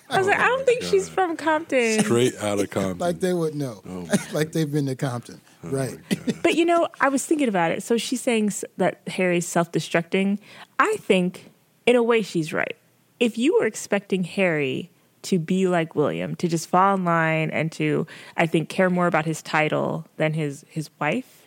[0.09, 0.89] I was like, I don't think God.
[0.89, 1.99] she's from Compton.
[2.01, 2.99] Straight out of Compton.
[2.99, 3.81] like they would know.
[3.87, 5.41] Oh, like they've been to Compton.
[5.63, 5.97] right.
[6.43, 7.83] But you know, I was thinking about it.
[7.83, 10.39] So she's saying s- that Harry's self-destructing.
[10.77, 11.51] I think,
[11.85, 12.75] in a way, she's right.
[13.19, 14.91] If you were expecting Harry
[15.23, 19.07] to be like William, to just fall in line and to, I think, care more
[19.07, 21.42] about his title than his his wife,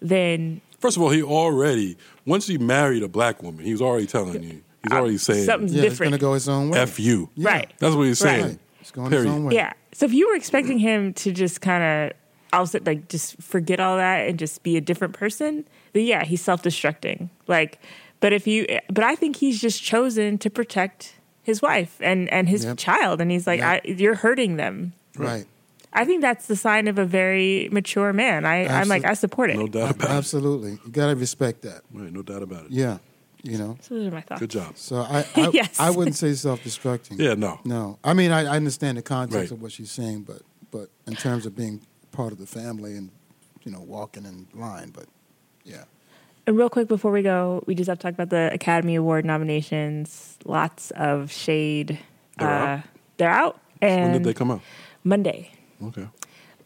[0.00, 4.06] then First of all, he already once he married a black woman, he was already
[4.06, 4.62] telling you.
[4.84, 6.10] He's already saying something's Yeah, it's different.
[6.12, 6.78] going to go its own way.
[6.78, 7.48] "F you." Yeah.
[7.48, 7.72] Right.
[7.80, 8.44] That's what he's saying.
[8.44, 8.58] Right.
[8.80, 9.30] It's going its Period.
[9.32, 9.54] own way.
[9.54, 9.72] Yeah.
[9.92, 11.82] So if you were expecting him to just kind
[12.12, 12.16] of
[12.52, 16.40] also like just forget all that and just be a different person, then yeah, he's
[16.42, 17.28] self-destructing.
[17.48, 17.80] Like,
[18.20, 22.48] but if you, but I think he's just chosen to protect his wife and and
[22.48, 22.76] his Yep.
[22.78, 23.82] child, and he's like, Yep.
[23.84, 24.92] I, you're hurting them.
[25.16, 25.44] Right.
[25.92, 28.44] I think that's the sign of a very mature man.
[28.44, 29.56] I, I'm like, I support it.
[29.56, 30.12] No doubt about it.
[30.12, 30.72] Absolutely.
[30.84, 31.82] You got to respect that.
[31.92, 32.70] Right, no doubt about it.
[32.72, 32.98] Yeah.
[33.42, 33.78] You know.
[33.80, 34.40] So those are my thoughts.
[34.40, 34.76] Good job.
[34.76, 35.78] So I I, Yes.
[35.80, 37.18] I wouldn't say self-destructing.
[37.18, 37.60] Yeah, no.
[37.64, 37.98] No.
[38.04, 39.50] I mean, I, I understand the context Right.
[39.50, 41.80] of what she's saying, but but in terms of being
[42.12, 43.10] part of the family and
[43.64, 45.06] you know walking in line, but
[45.64, 45.84] yeah.
[46.46, 49.24] And real quick before we go, we just have to talk about the Academy Award
[49.24, 50.38] nominations.
[50.44, 51.98] Lots of shade.
[52.38, 52.80] They're uh, out?
[53.18, 53.60] They're out.
[53.80, 54.60] And When did they come out?
[55.04, 55.52] Monday.
[55.82, 56.08] Okay.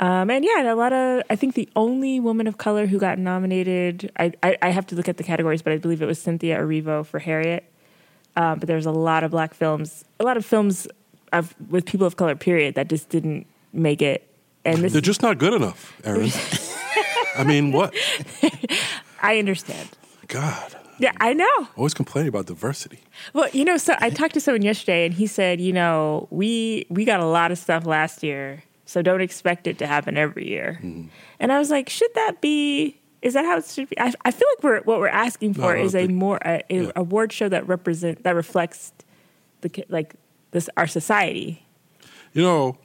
[0.00, 2.98] Um, and yeah, and a lot of, I think the only woman of color who
[2.98, 6.06] got nominated, I, I, I have to look at the categories, but I believe it
[6.06, 7.64] was Cynthia Erivo for Harriet.
[8.34, 10.88] Um, but there's a lot of black films, a lot of films
[11.32, 14.28] of, with people of color, period, that just didn't make it.
[14.64, 16.30] And They're just not good enough, Aaron.
[17.36, 17.94] I mean, what?
[19.22, 19.88] I understand.
[20.28, 20.76] God.
[20.98, 21.68] Yeah, I know.
[21.76, 23.00] Always complaining about diversity.
[23.32, 26.86] Well, you know, so I talked to someone yesterday, and he said, you know, we
[26.90, 30.46] we got a lot of stuff last year, so don't expect it to happen every
[30.46, 30.78] year.
[30.82, 31.08] Mm-hmm.
[31.40, 33.00] And I was like, should that be?
[33.22, 33.98] Is that how it should be?
[33.98, 36.62] I, I feel like we're what we're asking for I don't is a more a,
[36.68, 36.92] a yeah.
[36.94, 38.92] award show that represent that reflects
[39.62, 40.14] the like
[40.50, 41.64] this our society.
[42.34, 42.78] You know,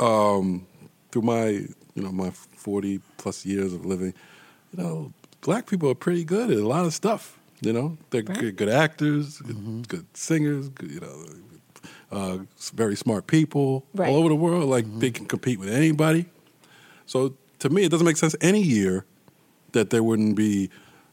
[0.00, 0.66] um,
[1.12, 4.12] through my you know my forty plus years of living,
[4.76, 7.38] you know, black people are pretty good at a lot of stuff.
[7.60, 8.38] You know, they're Right.
[8.38, 10.68] good, good actors, good, good singers.
[10.70, 11.24] Good, you know,
[12.14, 12.38] uh,
[12.74, 14.08] very smart people Right.
[14.08, 14.68] all over the world.
[14.76, 16.26] Like they can compete with anybody.
[17.06, 19.04] So to me, it doesn't make sense any year
[19.72, 20.70] that there wouldn't be,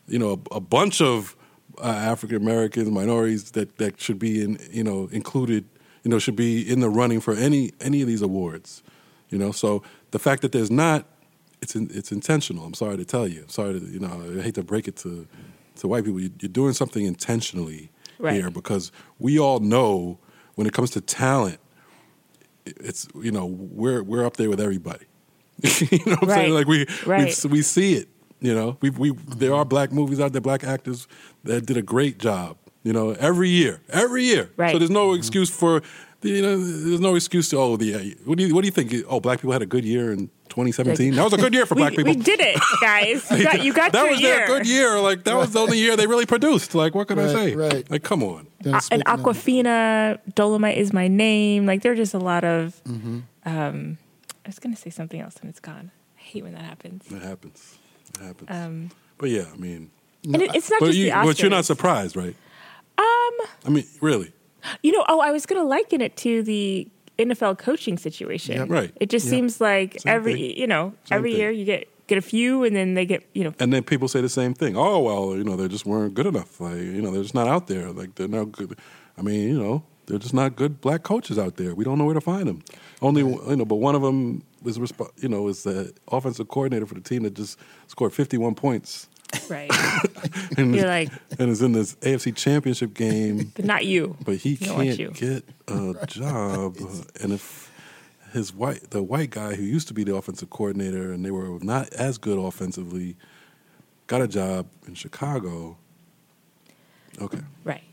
[0.08, 1.36] you know, a, a bunch of
[1.78, 5.66] uh, African Americans, minorities that, that should be in, you know, included,
[6.04, 8.84] you know, should be in the running for any any of these awards,
[9.30, 9.52] you know.
[9.52, 9.82] So
[10.12, 11.06] the fact that there's not,
[11.62, 12.66] it's in, it's intentional.
[12.66, 13.42] I'm sorry to tell you.
[13.44, 15.28] I'm sorry to, you know, I hate to break it to
[15.78, 16.20] to white people.
[16.20, 17.90] You, you're doing something intentionally
[18.20, 18.34] Right.
[18.36, 20.20] here because we all know
[20.56, 21.60] when it comes to talent,
[22.66, 25.06] it's you know we're we're up there with everybody.
[25.62, 26.54] you know what I'm saying?
[26.54, 27.38] Like we Right.
[27.44, 28.10] we we see it.
[28.40, 31.08] You know, we we there are black movies out there, black actors
[31.44, 32.58] that did a great job.
[32.84, 34.50] You know, every year, every year.
[34.58, 34.72] Right.
[34.72, 35.84] So there's no excuse for
[36.22, 36.58] you know.
[36.58, 38.94] There's no excuse to oh the uh, what do you what do you think?
[39.08, 41.16] Oh, black people had a good year in 2017.
[41.16, 42.14] That was a good year for we, black people.
[42.14, 43.30] We did it, guys.
[43.32, 44.36] You got, you got that your was year.
[44.38, 45.00] their good year.
[45.00, 46.76] Like that was the only year they really produced.
[46.76, 47.56] Like what can I say?
[47.56, 47.90] right.
[47.90, 48.48] Like come on.
[48.62, 51.66] Then Uh, and Awkwafina, Dolemite is my name.
[51.66, 52.82] Like there are just a lot of.
[52.84, 53.20] Mm-hmm.
[53.46, 53.98] Um,
[54.46, 55.92] I was gonna say something else and it's gone.
[56.18, 57.06] I hate when that happens.
[57.12, 57.78] It happens.
[58.20, 58.50] It happens.
[58.50, 59.92] Um, but yeah, I mean,
[60.24, 61.26] and it, it's not But just you, the Oscars.
[61.26, 62.36] but you're not surprised, right?
[62.98, 64.32] Um, I mean, really?
[64.84, 66.88] You know, oh, I was going to liken it to the
[67.20, 68.56] NFL coaching situation.
[68.56, 68.70] Yep.
[68.70, 68.92] Right.
[69.00, 69.30] It just Yep.
[69.32, 70.58] seems like Same every, thing.
[70.58, 71.40] you know, Same every thing.
[71.40, 74.08] year you get get a few, and then they get, you know, And then people
[74.10, 74.76] say the same thing.
[74.76, 76.60] Oh well, you know, they just weren't good enough.
[76.60, 77.92] Like you know, they're just not out there.
[77.92, 78.78] Like they're not good.
[79.18, 81.74] I mean, you know, they're just not good black coaches out there.
[81.74, 82.64] We don't know where to find them.
[83.02, 86.96] Only you know, but one of them resp- you know is the offensive coordinator for
[86.96, 87.58] the team that just
[87.88, 89.08] scored 51 points.
[89.50, 89.72] Right.
[90.58, 93.52] And You're like- and is in this AFC Championship game.
[93.56, 94.18] but not you.
[94.26, 95.12] but he We can't you.
[95.12, 96.78] get a job.
[97.22, 97.72] And if
[98.34, 101.58] his white, the white guy who used to be the offensive coordinator, and they were
[101.62, 103.16] not as good offensively,
[104.08, 105.78] got a job in Chicago.
[107.22, 107.84] Okay, Right.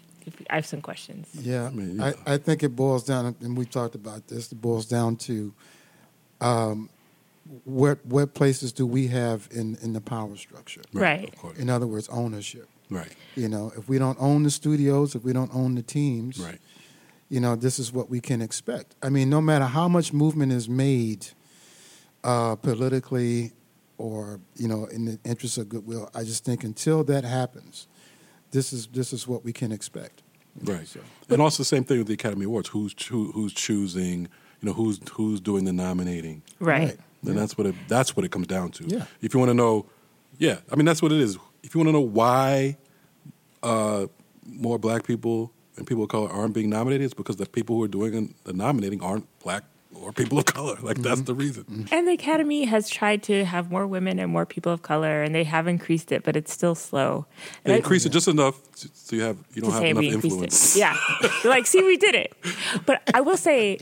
[0.50, 1.26] I have some questions.
[1.34, 2.14] Yeah, I mean, I, yeah.
[2.26, 4.52] I think it boils down, and we talked about this.
[4.52, 5.52] It boils down to
[6.40, 6.90] um,
[7.64, 10.82] what what places do we have in in the power structure?
[10.92, 11.28] Right.
[11.28, 11.58] Of course.
[11.58, 12.68] In other words, ownership.
[12.90, 13.12] Right.
[13.36, 16.58] You know, if we don't own the studios, if we don't own the teams, Right.
[17.28, 18.94] you know, this is what we can expect.
[19.02, 21.26] I mean, no matter how much movement is made
[22.24, 23.52] uh, politically
[23.98, 27.88] or you know in the interest of goodwill, I just think until that happens,
[28.50, 30.22] this is this is what we can expect.
[30.64, 30.88] Right.
[30.88, 32.68] So- And also the same thing with the Academy Awards.
[32.70, 34.28] Who's choo- who's choosing?
[34.60, 36.42] You know, who's who's doing the nominating?
[36.58, 36.98] Right.
[37.26, 38.84] And that's what it that's what it comes down to.
[38.86, 39.04] Yeah.
[39.20, 39.86] If you want to know,
[40.38, 41.36] yeah, I mean that's what it is.
[41.62, 42.76] If you want to know why
[43.62, 44.06] uh,
[44.46, 47.82] more black people and people of color aren't being nominated, it's because the people who
[47.84, 49.64] are doing the nominating aren't black
[49.94, 50.76] or people of color.
[50.82, 51.88] Like that's the reason.
[51.90, 55.34] And the Academy has tried to have more women and more people of color, and
[55.34, 57.26] they have increased it, but it's still slow.
[57.64, 59.84] And They I- increase it just enough to- so you have you don't to have
[59.96, 60.76] enough influence.
[60.76, 60.78] it.
[60.80, 60.96] Yeah,
[61.44, 62.32] like, see, we did it.
[62.86, 63.78] But I will say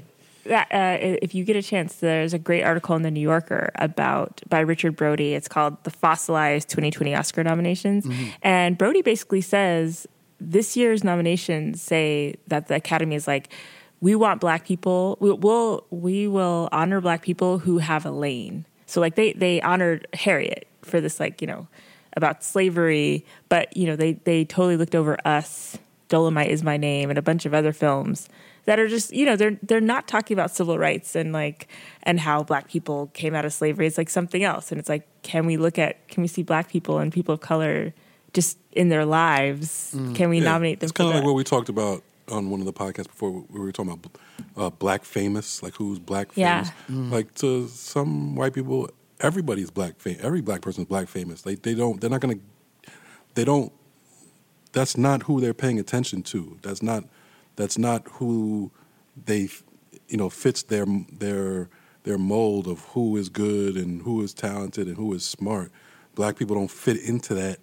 [0.48, 3.70] that uh, if you get a chance, there's a great article in the New Yorker
[3.76, 5.34] about by Richard Brody.
[5.34, 8.06] It's called "The Fossilized 2020 Oscar Nominations,"
[8.42, 10.06] and Brody basically says
[10.40, 13.52] this year's nominations say that the Academy is like.
[13.98, 15.16] We want black people.
[15.20, 18.66] We will we will honor black people who have a lane.
[18.84, 21.66] So like they they honored Harriet for this like you know
[22.14, 25.78] about slavery, but you know they they totally looked over us.
[26.10, 28.28] Dolemite is my name, and a bunch of other films
[28.66, 31.66] that are just you know they're they're not talking about civil rights and like
[32.02, 33.86] and how black people came out of slavery.
[33.86, 36.68] It's like something else, and it's like can we look at can we see black
[36.68, 37.94] people and people of color
[38.34, 39.90] just in their lives?
[40.14, 40.44] Can we Yeah.
[40.44, 40.86] nominate them?
[40.86, 43.44] It's kind of like what we talked about on one of the podcasts before.
[43.50, 44.18] We were talking about
[44.56, 46.68] uh, black famous, like who's black famous.
[46.88, 46.94] Yeah.
[47.16, 48.90] Like to some white people,
[49.20, 49.98] everybody's black.
[50.00, 51.42] Fam- every black person is black famous.
[51.42, 52.00] They they don't.
[52.00, 52.40] They're not gonna.
[53.34, 53.72] They don't.
[54.72, 56.58] That's not who they're paying attention to.
[56.62, 57.04] That's not.
[57.56, 58.70] That's not who
[59.24, 59.48] they,
[60.08, 61.68] you know, fits their their
[62.04, 65.72] their mold of who is good and who is talented and who is smart.
[66.14, 67.58] Black people don't fit into that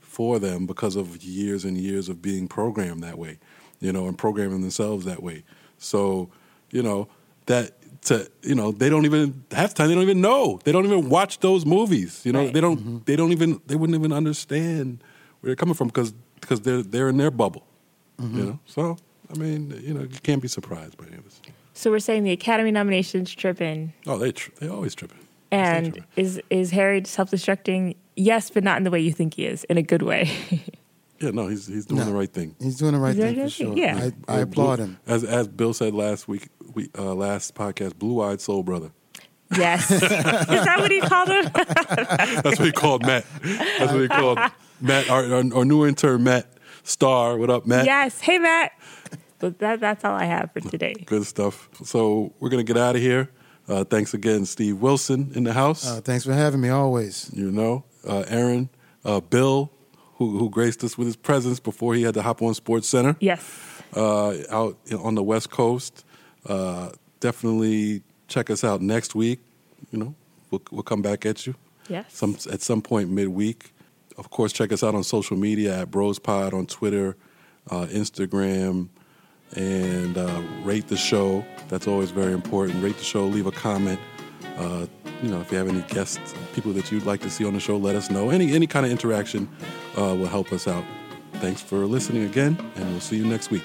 [0.00, 3.38] for them because of years and years of being programmed that way,
[3.80, 5.44] you know, and programming themselves that way.
[5.76, 6.30] So,
[6.70, 7.08] you know,
[7.46, 7.72] that
[8.02, 10.60] to you know, they don't even half the time they don't even know.
[10.64, 12.22] They don't even watch those movies.
[12.24, 12.54] You know, Right.
[12.54, 12.98] they don't mm-hmm.
[13.04, 15.02] they don't even they wouldn't even understand
[15.40, 17.66] where they're coming from because because they're they're in their bubble.
[18.20, 18.38] Mm-hmm.
[18.38, 18.58] You know?
[18.66, 18.96] So
[19.32, 21.40] I mean, you know, you can't be surprised by any of this.
[21.72, 25.18] So we're saying the Academy nominations tripping, Oh, they tr- they always tripping.
[25.50, 26.04] and tripping.
[26.16, 27.96] is is Harry self-destructing?
[28.16, 30.30] Yes, but not in the way you think he is, in a good way.
[31.20, 32.06] Yeah, no, he's he's doing No.
[32.06, 32.54] the right thing.
[32.60, 33.74] He's doing the right thing for sure.
[33.78, 34.10] yeah.
[34.28, 34.98] I, I applaud him.
[35.06, 38.90] As as Bill said last week, we uh, last podcast, blue eyed soul brother.
[39.56, 41.44] yes, is that what he called him?
[42.42, 43.24] That's what he called Matt.
[43.42, 44.38] That's what he called
[44.80, 46.48] Matt, our, our, our new intern, Matt
[46.82, 47.38] Star.
[47.38, 47.86] What up, Matt?
[47.86, 48.20] yes.
[48.20, 48.72] Hey, Matt.
[49.44, 50.94] But that that's all I have for today.
[51.04, 51.68] Good stuff.
[51.84, 53.28] So we're going to get out of here.
[53.68, 55.86] Uh, thanks again, Steve Wilson in the house.
[55.86, 57.30] Uh, thanks for having me always.
[57.34, 58.70] you know, uh, Aaron,
[59.04, 59.70] uh, Bill,
[60.16, 63.16] who, who graced us with his presence before he had to hop on Sports Center
[63.20, 63.42] Yes.
[63.94, 66.06] uh, out on the West Coast.
[66.46, 66.90] Uh,
[67.20, 69.40] definitely check us out next week.
[69.92, 70.14] You know,
[70.50, 71.54] we'll, we'll come back at you.
[71.90, 72.06] Yes.
[72.14, 73.74] some at some point midweek.
[74.16, 77.14] Of course, check us out on social media at BrosPod on Twitter,
[77.70, 78.88] uh, Instagram,
[79.56, 81.44] and uh, rate the show.
[81.68, 82.82] That's always very important.
[82.82, 83.26] Rate the show.
[83.26, 84.00] Leave a comment.
[84.56, 84.86] Uh,
[85.22, 87.60] you know, if you have any guests, people that you'd like to see on the
[87.60, 88.30] show, let us know.
[88.30, 89.48] Any any kind of interaction
[89.96, 90.84] uh, will help us out.
[91.34, 93.64] Thanks for listening again, and we'll see you next week.